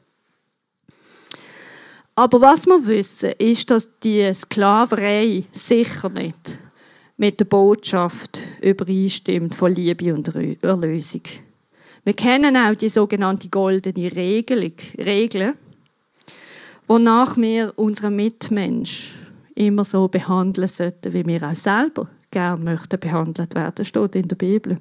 Aber 2.15 2.41
was 2.41 2.67
wir 2.67 2.85
wissen, 2.85 3.31
ist, 3.39 3.71
dass 3.71 3.89
die 4.03 4.31
Sklaverei 4.33 5.45
sicher 5.51 6.09
nicht 6.09 6.59
mit 7.17 7.39
der 7.39 7.45
Botschaft 7.45 8.39
übereinstimmt 8.61 9.55
von 9.55 9.73
Liebe 9.73 10.13
und 10.13 10.27
Erlösung. 10.61 11.21
Wir 12.03 12.13
kennen 12.13 12.55
auch 12.55 12.75
die 12.75 12.89
sogenannte 12.89 13.49
goldene 13.49 14.15
Regelung, 14.15 14.73
Regeln, 14.97 15.53
wonach 16.87 17.37
wir 17.37 17.73
unseren 17.77 18.15
Mitmensch 18.15 19.15
immer 19.55 19.85
so 19.85 20.07
behandeln 20.07 20.67
sollten, 20.67 21.13
wie 21.13 21.25
wir 21.25 21.41
auch 21.43 21.55
selber 21.55 22.09
gern 22.29 22.63
möchten 22.63 22.99
behandelt 22.99 23.55
werden, 23.55 23.85
steht 23.85 24.15
in 24.15 24.27
der 24.27 24.35
Bibel. 24.35 24.79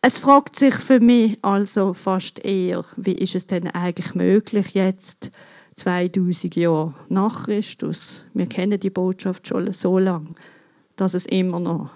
Es 0.00 0.18
fragt 0.18 0.56
sich 0.56 0.74
für 0.74 1.00
mich 1.00 1.38
also 1.42 1.92
fast 1.94 2.44
eher, 2.44 2.84
wie 2.96 3.14
ist 3.14 3.34
es 3.34 3.46
denn 3.46 3.68
eigentlich 3.68 4.14
möglich 4.14 4.74
jetzt 4.74 5.30
2000 5.76 6.56
Jahre 6.56 6.94
nach 7.08 7.44
Christus, 7.44 8.24
wir 8.34 8.46
kennen 8.46 8.80
die 8.80 8.90
Botschaft 8.90 9.46
schon 9.46 9.72
so 9.72 9.98
lange, 9.98 10.34
dass 10.96 11.14
es 11.14 11.26
immer 11.26 11.60
noch 11.60 11.90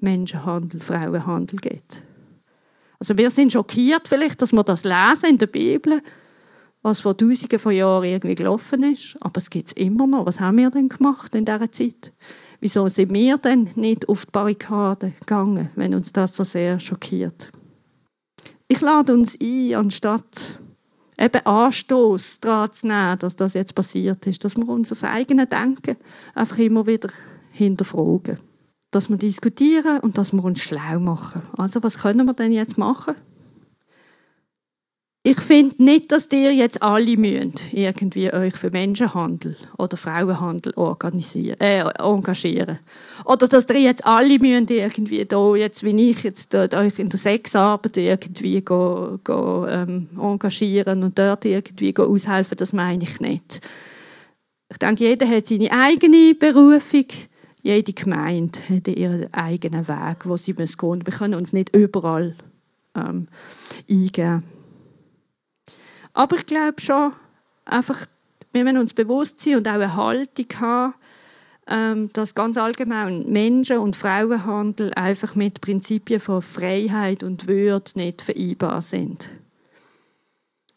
Menschenhandel, 0.00 0.80
Frauenhandel 0.80 1.58
gibt. 1.58 2.02
Also 2.98 3.16
wir 3.16 3.30
sind 3.30 3.52
schockiert 3.52 4.08
vielleicht, 4.08 4.40
dass 4.40 4.52
wir 4.52 4.62
das 4.62 4.84
lesen 4.84 5.30
in 5.30 5.38
der 5.38 5.46
Bibel, 5.46 6.02
was 6.82 7.00
vor 7.00 7.16
Tausenden 7.16 7.58
von 7.58 7.72
Jahren 7.72 8.04
irgendwie 8.04 8.34
gelaufen 8.34 8.82
ist, 8.92 9.16
aber 9.20 9.38
es 9.38 9.48
gibt 9.48 9.68
es 9.68 9.72
immer 9.72 10.06
noch. 10.06 10.26
Was 10.26 10.38
haben 10.38 10.58
wir 10.58 10.70
denn 10.70 10.90
gemacht 10.90 11.34
in 11.34 11.46
dieser 11.46 11.72
Zeit? 11.72 12.12
Wieso 12.60 12.88
sind 12.88 13.12
wir 13.14 13.38
denn 13.38 13.70
nicht 13.74 14.08
auf 14.08 14.26
die 14.26 14.32
Barrikade 14.32 15.12
gegangen, 15.20 15.70
wenn 15.76 15.94
uns 15.94 16.12
das 16.12 16.36
so 16.36 16.44
sehr 16.44 16.78
schockiert? 16.78 17.50
Ich 18.68 18.82
lade 18.82 19.14
uns 19.14 19.36
ein, 19.40 19.74
anstatt 19.74 20.60
eben 21.18 21.46
Anstoß 21.46 22.40
daran 22.40 22.72
zu 22.72 22.86
nehmen, 22.86 23.18
dass 23.18 23.36
das 23.36 23.54
jetzt 23.54 23.74
passiert 23.74 24.26
ist, 24.26 24.44
dass 24.44 24.56
wir 24.56 24.68
unser 24.68 25.10
eigenes 25.10 25.48
Denken 25.48 25.96
einfach 26.34 26.58
immer 26.58 26.86
wieder 26.86 27.08
hinterfragen. 27.50 28.38
Dass 28.90 29.08
wir 29.08 29.16
diskutieren 29.16 30.00
und 30.00 30.18
dass 30.18 30.32
wir 30.32 30.44
uns 30.44 30.60
schlau 30.60 30.98
machen. 31.00 31.42
Also 31.56 31.82
was 31.82 31.98
können 31.98 32.26
wir 32.26 32.34
denn 32.34 32.52
jetzt 32.52 32.78
machen? 32.78 33.14
Ich 35.26 35.40
finde 35.40 35.82
nicht, 35.82 36.12
dass 36.12 36.28
ihr 36.32 36.52
jetzt 36.52 36.82
alle 36.82 37.16
müsst 37.16 37.72
irgendwie 37.72 38.30
euch 38.30 38.54
für 38.56 38.68
Menschenhandel 38.68 39.56
oder 39.78 39.96
Frauenhandel 39.96 40.74
organisieren, 40.76 41.58
äh, 41.60 41.80
engagieren. 41.98 42.78
Oder 43.24 43.48
dass 43.48 43.66
ihr 43.70 43.80
jetzt 43.80 44.04
alle 44.04 44.38
müsst 44.38 44.70
irgendwie 44.70 45.24
da, 45.24 45.56
jetzt 45.56 45.82
wie 45.82 46.10
ich, 46.10 46.24
jetzt 46.24 46.54
euch 46.54 46.98
in 46.98 47.08
der 47.08 47.18
Sexarbeit 47.18 47.96
irgendwie 47.96 48.60
go, 48.60 49.18
go, 49.24 49.66
ähm, 49.66 50.10
engagieren 50.14 51.02
und 51.02 51.18
dort 51.18 51.46
irgendwie 51.46 51.94
go 51.94 52.02
aushelfen, 52.02 52.58
das 52.58 52.74
meine 52.74 53.04
ich 53.04 53.18
nicht. 53.18 53.62
Ich 54.70 54.76
denke, 54.76 55.04
jeder 55.04 55.26
hat 55.26 55.46
seine 55.46 55.72
eigene 55.72 56.34
Berufung. 56.34 57.06
Jede 57.62 57.94
Gemeinde 57.94 58.58
hat 58.68 58.88
ihren 58.88 59.32
eigenen 59.32 59.88
Weg, 59.88 60.26
wo 60.26 60.36
sie 60.36 60.52
gehen 60.52 60.66
müssen. 60.66 61.06
Wir 61.06 61.14
können 61.14 61.34
uns 61.34 61.54
nicht 61.54 61.74
überall 61.74 62.36
ähm, 62.94 63.28
eingeben. 63.88 64.42
Aber 66.14 66.36
ich 66.36 66.46
glaube 66.46 66.80
schon, 66.80 67.12
einfach, 67.64 68.06
wir 68.52 68.64
müssen 68.64 68.78
uns 68.78 68.94
bewusst 68.94 69.40
sein 69.40 69.56
und 69.56 69.68
auch 69.68 69.72
eine 69.74 69.96
Haltung 69.96 70.46
haben, 70.60 70.94
ähm, 71.66 72.10
dass 72.12 72.34
ganz 72.34 72.56
allgemein 72.56 73.30
Menschen- 73.30 73.78
und 73.78 73.96
Frauenhandel 73.96 74.92
einfach 74.94 75.34
mit 75.34 75.60
Prinzipien 75.60 76.20
von 76.20 76.40
Freiheit 76.40 77.22
und 77.22 77.48
Würde 77.48 77.90
nicht 77.96 78.22
vereinbar 78.22 78.80
sind. 78.80 79.28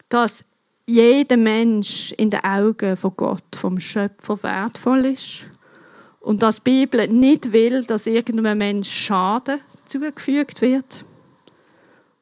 Dass 0.08 0.44
jeder 0.86 1.36
Mensch 1.36 2.12
in 2.12 2.30
den 2.30 2.42
Augen 2.42 2.96
von 2.96 3.12
Gott, 3.14 3.54
vom 3.54 3.78
Schöpfer, 3.78 4.42
wertvoll 4.42 5.04
ist. 5.04 5.46
Und 6.20 6.42
dass 6.42 6.56
die 6.56 6.86
Bibel 6.86 7.06
nicht 7.08 7.52
will, 7.52 7.84
dass 7.84 8.06
irgendeinem 8.06 8.58
Mensch 8.58 8.90
Schaden 8.90 9.60
zugefügt 9.84 10.62
wird 10.62 11.04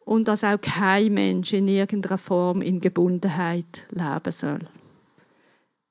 und 0.07 0.29
dass 0.29 0.45
auch 0.45 0.61
kein 0.61 1.13
Mensch 1.13 1.53
in 1.53 1.67
irgendeiner 1.67 2.17
Form 2.17 2.63
in 2.63 2.81
Gebundenheit 2.81 3.87
leben 3.91 4.33
soll. 4.33 4.61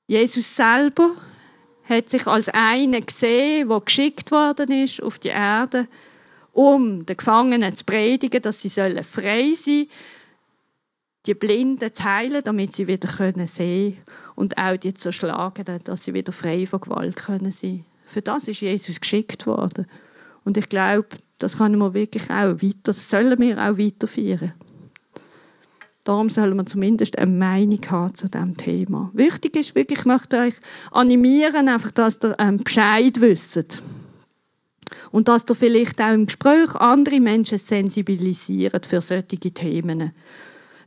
Jesus 0.08 0.56
selber 0.56 1.10
hat 1.84 2.08
sich 2.08 2.26
als 2.26 2.48
einer 2.48 3.02
gesehen, 3.02 3.68
der 3.68 3.80
geschickt 3.80 4.30
worden 4.32 4.72
ist 4.72 5.02
auf 5.02 5.18
die 5.18 5.28
Erde, 5.28 5.86
um 6.52 7.04
den 7.04 7.16
Gefangenen 7.16 7.76
zu 7.76 7.84
predigen, 7.84 8.40
dass 8.40 8.62
sie 8.62 8.70
sollen 8.70 9.04
frei 9.04 9.52
sein 9.54 9.86
die 11.26 11.34
Blinden 11.34 11.92
zu 11.92 12.04
heilen, 12.04 12.42
damit 12.42 12.74
sie 12.74 12.86
wieder 12.86 13.08
können 13.08 13.46
sehen 13.46 13.98
und 14.34 14.56
auch 14.58 14.76
die 14.76 14.94
Zerschlagenen, 14.94 15.82
dass 15.84 16.04
sie 16.04 16.14
wieder 16.14 16.32
frei 16.32 16.66
von 16.66 16.80
Gewalt 16.80 17.16
können 17.16 17.52
sein. 17.52 17.84
Für 18.06 18.22
das 18.22 18.48
ist 18.48 18.60
Jesus 18.60 19.00
geschickt 19.00 19.46
worden. 19.46 19.86
Und 20.44 20.56
ich 20.56 20.68
glaube, 20.68 21.08
das 21.38 21.58
können 21.58 21.78
wir 21.78 21.94
wirklich 21.94 22.24
auch 22.30 22.62
weiter, 22.62 22.78
das 22.84 23.10
sollen 23.10 23.38
wir 23.38 23.58
auch 23.58 23.78
weiterführen. 23.78 24.54
Darum 26.06 26.30
sollen 26.30 26.56
wir 26.56 26.66
zumindest 26.66 27.18
eine 27.18 27.32
Meinung 27.32 27.80
haben 27.90 28.14
zu 28.14 28.28
diesem 28.28 28.56
Thema. 28.56 29.10
Wichtig 29.12 29.56
ist 29.56 29.74
wirklich, 29.74 29.98
ich 29.98 30.04
möchte 30.04 30.38
euch 30.38 30.54
animieren, 30.92 31.68
einfach, 31.68 31.90
dass 31.90 32.22
ihr 32.22 32.36
ähm, 32.38 32.58
Bescheid 32.58 33.20
wisst. 33.20 33.82
Und 35.10 35.26
dass 35.26 35.44
ihr 35.50 35.56
vielleicht 35.56 36.00
auch 36.00 36.12
im 36.12 36.26
Gespräch 36.26 36.76
andere 36.76 37.18
Menschen 37.18 37.58
sensibilisiert 37.58 38.86
für 38.86 39.00
solche 39.00 39.26
Themen. 39.26 40.12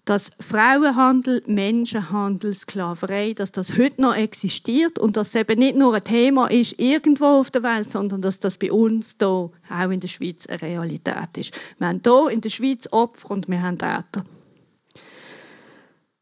Dass 0.10 0.32
Frauenhandel, 0.40 1.44
Menschenhandel, 1.46 2.56
Sklaverei, 2.56 3.34
dass 3.34 3.52
das 3.52 3.78
heute 3.78 4.02
noch 4.02 4.16
existiert 4.16 4.98
und 4.98 5.16
dass 5.16 5.30
es 5.30 5.36
eben 5.36 5.60
nicht 5.60 5.76
nur 5.76 5.94
ein 5.94 6.04
Thema 6.04 6.48
ist 6.48 6.80
irgendwo 6.80 7.26
auf 7.26 7.52
der 7.52 7.62
Welt, 7.62 7.92
sondern 7.92 8.20
dass 8.20 8.40
das 8.40 8.58
bei 8.58 8.72
uns 8.72 9.18
hier 9.20 9.28
auch 9.28 9.90
in 9.92 10.00
der 10.00 10.08
Schweiz 10.08 10.48
eine 10.48 10.64
Realität 10.64 11.38
ist. 11.38 11.54
Wir 11.78 11.90
haben 11.90 12.02
hier 12.04 12.30
in 12.32 12.42
der 12.42 12.50
Schweiz 12.50 12.88
Opfer 12.90 13.30
und 13.30 13.48
wir 13.50 13.62
haben 13.62 13.78
Täter. 13.78 14.26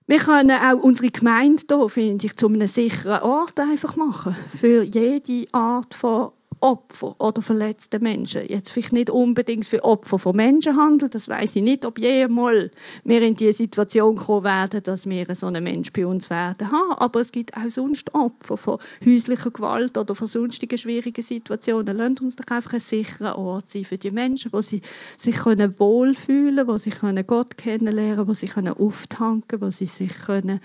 Wir 0.05 0.19
können 0.19 0.51
auch 0.51 0.83
unsere 0.83 1.09
Gemeinde 1.09 1.63
hier, 1.69 1.89
finde 1.89 2.25
ich, 2.25 2.35
zu 2.35 2.47
einem 2.47 2.67
sicheren 2.67 3.21
Ort 3.21 3.57
einfach 3.57 3.95
machen. 3.95 4.35
Für 4.53 4.83
jede 4.83 5.47
Art 5.53 5.93
von 5.93 6.31
Opfer 6.59 7.15
oder 7.19 7.41
verletzte 7.41 7.99
Menschen. 7.99 8.41
Jetzt 8.47 8.71
vielleicht 8.71 8.93
nicht 8.93 9.09
unbedingt 9.09 9.65
für 9.65 9.83
Opfer 9.83 10.17
von 10.17 10.35
Menschenhandel, 10.35 11.09
das 11.09 11.27
weiß 11.27 11.55
ich 11.55 11.61
nicht, 11.61 11.85
ob 11.85 11.99
jemals 11.99 12.71
wir 13.03 13.21
in 13.21 13.35
die 13.35 13.51
Situation 13.53 14.15
kommen 14.15 14.43
werden, 14.43 14.81
dass 14.81 15.07
wir 15.07 15.27
so 15.35 15.47
einen 15.47 15.63
Mensch 15.63 15.93
bei 15.93 16.05
uns 16.05 16.29
werden 16.29 16.71
haben. 16.71 16.93
Aber 16.93 17.21
es 17.21 17.31
gibt 17.31 17.55
auch 17.55 17.69
sonst 17.69 18.13
Opfer 18.15 18.57
von 18.57 18.79
häuslicher 19.05 19.51
Gewalt 19.51 19.97
oder 19.97 20.15
von 20.15 20.27
sonstigen 20.27 20.77
schwierigen 20.77 21.23
Situationen. 21.23 21.95
Lasst 21.95 22.21
uns 22.21 22.35
doch 22.35 22.55
einfach 22.55 22.73
ein 22.73 22.79
sicherer 22.79 23.37
Ort 23.37 23.69
sein 23.69 23.85
für 23.85 23.97
die 23.97 24.11
Menschen, 24.11 24.51
wo 24.51 24.61
sie 24.61 24.81
sich 25.17 25.35
können 25.35 25.79
wohlfühlen, 25.79 26.67
wo 26.67 26.77
sie 26.77 26.89
können 26.89 27.27
Gott 27.27 27.57
kennenlernen, 27.57 28.27
wo 28.27 28.33
sie 28.33 28.47
können 28.47 28.73
auftanken, 28.73 29.61
wo 29.61 29.69
sie 29.69 29.85
sich 29.85 30.17
können 30.25 30.59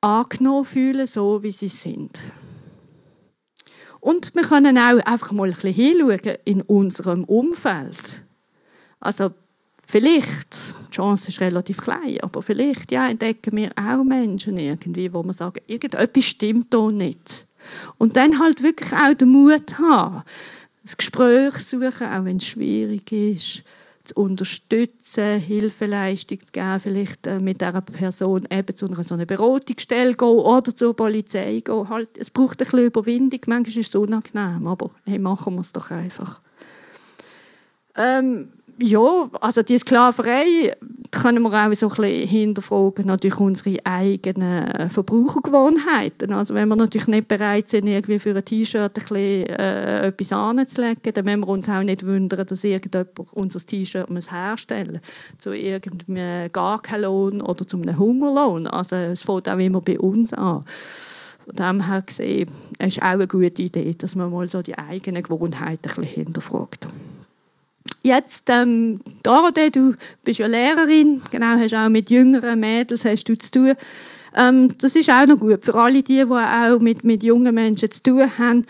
angenommen 0.00 0.64
fühlen, 0.64 1.06
so 1.06 1.42
wie 1.42 1.52
sie 1.52 1.68
sind. 1.68 2.20
Und 4.04 4.34
wir 4.34 4.42
können 4.42 4.76
auch 4.76 4.98
einfach 5.06 5.32
mal 5.32 5.48
ein 5.48 5.54
bisschen 5.54 5.72
hinschauen 5.72 6.36
in 6.44 6.60
unserem 6.60 7.24
Umfeld. 7.24 8.22
Also 9.00 9.30
vielleicht, 9.86 10.74
die 10.88 10.90
Chance 10.90 11.28
ist 11.28 11.40
relativ 11.40 11.78
klein, 11.78 12.18
aber 12.20 12.42
vielleicht 12.42 12.92
ja, 12.92 13.08
entdecken 13.08 13.56
wir 13.56 13.70
auch 13.76 14.04
Menschen 14.04 14.58
irgendwie, 14.58 15.10
wo 15.10 15.22
man 15.22 15.32
sagen, 15.32 15.62
irgendetwas 15.66 16.22
stimmt 16.22 16.74
da 16.74 16.90
nicht. 16.90 17.46
Und 17.96 18.18
dann 18.18 18.38
halt 18.38 18.62
wirklich 18.62 18.92
auch 18.92 19.14
den 19.14 19.30
Mut 19.30 19.78
haben, 19.78 20.22
das 20.82 20.98
Gespräch 20.98 21.54
suchen, 21.56 22.06
auch 22.06 22.26
wenn 22.26 22.36
es 22.36 22.46
schwierig 22.46 23.10
ist 23.10 23.62
zu 24.04 24.14
unterstützen, 24.16 25.40
Hilfeleistung 25.40 26.40
zu 26.40 26.52
geben, 26.52 26.80
vielleicht 26.80 27.26
äh, 27.26 27.40
mit 27.40 27.60
dieser 27.60 27.80
Person 27.80 28.46
eben 28.50 28.76
zu 28.76 28.86
einer 28.86 29.26
Beratungsstelle 29.26 30.14
gehen 30.14 30.28
oder 30.28 30.74
zur 30.74 30.94
Polizei 30.94 31.60
gehen. 31.60 31.88
Halt, 31.88 32.10
es 32.18 32.30
braucht 32.30 32.60
ein 32.60 32.66
bisschen 32.66 32.86
Überwindung, 32.86 33.40
manchmal 33.46 33.80
ist 33.80 33.88
es 33.88 33.94
unangenehm, 33.94 34.66
aber 34.66 34.90
hey, 35.04 35.18
machen 35.18 35.54
wir 35.54 35.60
es 35.60 35.72
doch 35.72 35.90
einfach. 35.90 36.40
Ähm, 37.96 38.52
ja, 38.78 39.30
also 39.40 39.62
die 39.62 39.78
Sklaverei 39.78 40.72
können 41.10 41.42
wir 41.42 41.52
auch 41.52 41.72
so 41.74 41.88
ein 41.88 41.96
bisschen 41.96 42.28
hinterfragen, 42.28 43.06
natürlich 43.06 43.38
unsere 43.38 43.76
eigenen 43.84 44.90
Verbrauchergewohnheiten. 44.90 46.32
Also 46.32 46.54
wenn 46.54 46.68
wir 46.68 46.76
natürlich 46.76 47.06
nicht 47.06 47.28
bereit 47.28 47.68
sind, 47.68 47.86
irgendwie 47.86 48.18
für 48.18 48.34
ein 48.34 48.44
T-Shirt 48.44 49.10
äh, 49.12 50.08
etwas 50.08 50.32
anzulegen, 50.32 51.14
dann 51.14 51.24
müssen 51.24 51.40
wir 51.40 51.48
uns 51.48 51.68
auch 51.68 51.82
nicht 51.82 52.04
wundern, 52.04 52.46
dass 52.46 52.64
irgendjemand 52.64 53.10
unser 53.32 53.60
T-Shirt 53.60 54.08
herstellen 54.30 55.00
muss. 55.00 55.38
Zu 55.38 55.52
irgendeinem 55.52 56.50
gar 56.50 56.82
keinen 56.82 57.02
Lohn 57.02 57.40
oder 57.42 57.66
zu 57.66 57.80
einem 57.80 57.98
Hungerlohn. 57.98 58.66
Also 58.66 58.96
es 58.96 59.22
fängt 59.22 59.48
auch 59.48 59.58
immer 59.58 59.80
bei 59.80 59.98
uns 59.98 60.32
an. 60.32 60.64
Von 61.46 61.56
dem 61.56 61.86
her 61.86 62.02
gesehen, 62.02 62.50
ist 62.78 63.02
auch 63.02 63.06
eine 63.06 63.28
gute 63.28 63.62
Idee, 63.62 63.94
dass 63.96 64.16
man 64.16 64.32
mal 64.32 64.48
so 64.48 64.62
die 64.62 64.76
eigenen 64.76 65.22
Gewohnheiten 65.22 65.90
ein 65.90 66.00
bisschen 66.00 66.24
hinterfragt. 66.24 66.88
Jetzt, 68.06 68.50
ähm, 68.50 69.00
Dorothee, 69.22 69.70
du 69.70 69.94
bist 70.24 70.38
ja 70.38 70.46
Lehrerin, 70.46 71.22
genau, 71.30 71.58
hast 71.58 71.72
auch 71.72 71.88
mit 71.88 72.10
jüngeren 72.10 72.60
Mädels 72.60 73.02
hast 73.06 73.24
du 73.24 73.38
zu 73.38 73.50
tun. 73.50 73.72
Ähm, 74.36 74.74
das 74.76 74.94
ist 74.94 75.08
auch 75.08 75.26
noch 75.26 75.40
gut 75.40 75.64
für 75.64 75.74
alle 75.74 76.02
die, 76.02 76.16
die 76.16 76.24
auch 76.24 76.78
mit, 76.80 77.02
mit 77.02 77.22
jungen 77.22 77.54
Menschen 77.54 77.90
zu 77.90 78.02
tun 78.02 78.38
haben. 78.38 78.66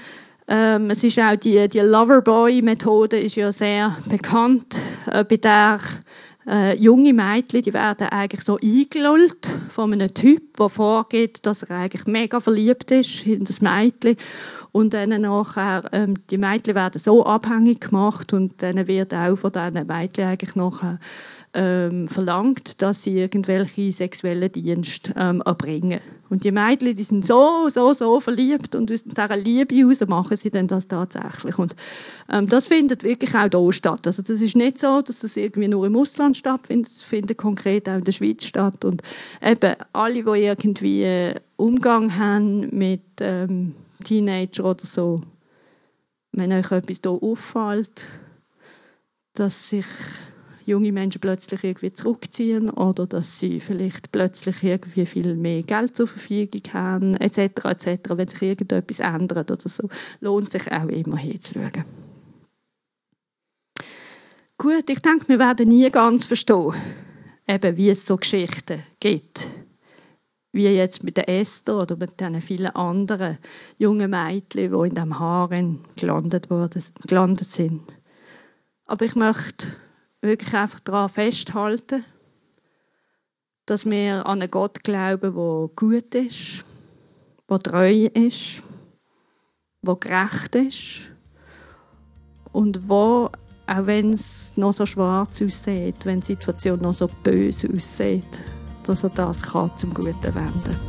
Ähm, 0.47 0.89
es 0.91 1.03
ist 1.03 1.19
auch 1.19 1.35
die, 1.35 1.69
die 1.69 1.81
Loverboy-Methode 1.81 3.19
ist 3.19 3.35
ja 3.35 3.51
sehr 3.51 3.97
bekannt, 4.09 4.79
äh, 5.11 5.25
bei 5.25 5.39
der 5.39 5.81
äh, 6.47 6.77
junge 6.77 7.13
Mädchen, 7.13 7.63
die 7.63 7.73
werden 7.73 8.07
eigentlich 8.11 8.43
so 8.43 8.57
eingelullt 8.63 9.49
von 9.69 9.93
einem 9.93 10.15
Typ, 10.15 10.57
der 10.59 10.69
vorgeht, 10.69 11.45
dass 11.45 11.65
er 11.65 11.79
eigentlich 11.79 12.07
mega 12.07 12.39
verliebt 12.39 12.93
ist 12.93 13.27
in 13.27 13.45
das 13.45 13.61
Mädchen 13.61 14.17
und 14.75 14.93
dann 14.93 15.11
nachher, 15.21 15.85
ähm, 15.93 16.15
die 16.31 16.37
Mädchen 16.37 16.75
werden 16.75 17.01
so 17.01 17.25
abhängig 17.25 17.83
gemacht 17.83 18.33
und 18.33 18.61
dann 18.61 18.89
wird 18.89 19.15
auch 19.15 19.37
von 19.37 19.53
diesen 19.53 19.87
Mädchen 19.87 20.25
eigentlich 20.25 20.57
nachher 20.57 20.99
ähm, 21.55 22.09
verlangt, 22.09 22.83
dass 22.83 23.05
sie 23.05 23.17
irgendwelche 23.17 23.93
sexuellen 23.93 24.51
Dienste 24.51 25.15
ähm, 25.17 25.43
erbringen. 25.47 26.01
Und 26.29 26.43
die 26.43 26.51
Mädchen, 26.51 26.97
die 26.97 27.05
sind 27.05 27.25
so, 27.25 27.69
so, 27.69 27.93
so 27.93 28.19
verliebt 28.19 28.75
und 28.75 28.91
aus 28.91 29.05
dieser 29.05 29.37
Liebe 29.37 29.77
heraus 29.77 30.05
machen 30.09 30.37
sie 30.37 30.51
dann 30.51 30.67
das 30.67 30.89
tatsächlich. 30.89 31.57
Und 31.57 31.77
ähm, 32.29 32.49
das 32.49 32.65
findet 32.65 33.05
wirklich 33.05 33.33
auch 33.33 33.49
hier 33.49 33.73
statt. 33.73 34.09
Also 34.09 34.23
das 34.23 34.41
ist 34.41 34.57
nicht 34.57 34.81
so, 34.81 35.03
dass 35.03 35.21
das 35.21 35.37
irgendwie 35.37 35.69
nur 35.69 35.87
im 35.87 35.95
Ausland 35.95 36.37
stattfindet, 36.37 36.91
es 36.91 37.03
findet 37.03 37.39
konkret 37.39 37.89
auch 37.89 37.99
in 37.99 38.05
der 38.05 38.11
Schweiz 38.11 38.45
statt. 38.45 38.85
Und 38.85 39.03
eben 39.41 39.77
alle, 39.93 40.25
die 40.25 40.43
irgendwie 40.43 41.33
Umgang 41.55 42.19
haben 42.19 42.77
mit 42.77 43.03
ähm, 43.21 43.77
Teenager 44.03 44.65
oder 44.65 44.87
so, 44.87 45.23
wenn 46.33 46.53
euch 46.53 46.71
etwas 46.73 47.01
hier 47.03 47.13
auffällt, 47.13 48.07
dass 49.35 49.71
sich 49.71 49.87
junge 50.67 50.93
Menschen 50.93 51.21
plötzlich 51.21 51.63
irgendwie 51.63 51.93
zurückziehen 51.93 52.71
oder 52.71 53.07
dass 53.07 53.39
sie 53.39 53.61
vielleicht 53.61 54.11
plötzlich 54.13 54.63
irgendwie 54.63 55.07
viel 55.07 55.35
mehr 55.37 55.63
Geld 55.63 55.97
zur 55.97 56.09
Verfügung 56.09 56.63
haben, 56.73 57.17
etc., 57.17 57.65
etc., 57.65 58.11
wenn 58.11 58.29
sich 58.29 58.43
irgendetwas 58.43 59.01
ändert 59.01 59.51
oder 59.51 59.69
so, 59.69 59.89
lohnt 60.21 60.51
sich 60.51 60.71
auch 60.73 60.89
immer 60.89 61.19
hinzuschauen. 61.19 61.85
Gut, 64.57 64.89
ich 64.89 65.01
denke, 65.01 65.29
wir 65.29 65.39
werden 65.39 65.69
nie 65.69 65.91
ganz 65.91 66.25
verstehen, 66.25 66.75
eben 67.47 67.77
wie 67.77 67.91
es 67.91 68.07
so 68.07 68.17
Geschichten 68.17 68.83
gibt 69.01 69.47
wie 70.55 70.69
jetzt 70.69 71.03
mit 71.03 71.17
der 71.17 71.29
Esther 71.29 71.79
oder 71.79 71.97
mit 71.97 72.21
den 72.21 72.41
vielen 72.41 72.75
anderen 72.77 73.39
jungen 73.77 74.11
Mädchen, 74.11 74.71
die 74.71 74.89
in 74.89 74.95
diesem 74.95 75.19
Haaren 75.19 75.81
gelandet, 75.97 76.49
worden, 76.49 76.83
gelandet 77.07 77.49
sind. 77.49 77.83
Aber 78.87 79.05
ich 79.05 79.17
möchte 79.17 79.67
wirklich 80.21 80.55
einfach 80.55 80.79
daran 80.79 81.09
festhalten, 81.09 82.05
dass 83.67 83.85
wir 83.85 84.27
an 84.27 84.43
einen 84.43 84.51
Gott 84.51 84.85
glauben, 84.85 85.35
der 85.35 85.71
gut 85.75 86.15
ist, 86.15 86.65
der 87.51 87.59
treu 87.59 88.09
ist, 88.15 88.63
der 89.83 89.97
gerecht 89.97 90.55
ist 90.55 91.09
und 92.53 92.89
wo, 92.89 93.29
auch 93.67 93.87
wenn 93.87 94.13
es 94.13 94.53
noch 94.57 94.73
so 94.73 94.87
schwarz 94.87 95.43
aussieht, 95.43 95.97
wenn 96.05 96.21
die 96.21 96.27
Situation 96.27 96.81
noch 96.81 96.95
so 96.95 97.09
böse 97.25 97.69
aussieht, 97.75 98.25
dass 98.85 99.05
er 99.05 99.11
das 99.11 99.43
kann 99.43 99.71
zum 99.77 99.93
Guten 99.93 100.35
wenden 100.35 100.81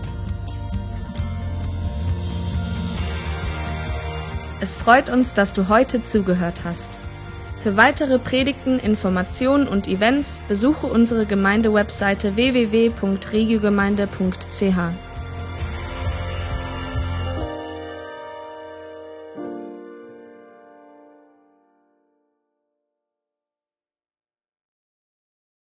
Es 4.62 4.76
freut 4.76 5.10
uns, 5.10 5.34
dass 5.34 5.54
du 5.54 5.70
heute 5.70 6.04
zugehört 6.04 6.62
hast. 6.64 6.91
Für 7.62 7.78
weitere 7.78 8.20
Predigten, 8.20 8.78
Informationen 8.80 9.68
und 9.68 9.88
Events 9.88 10.39
besuche 10.48 10.86
unsere 10.88 11.26
Gemeindewebseite 11.26 12.36
www.regiogemeinde.ch. 12.36 15.05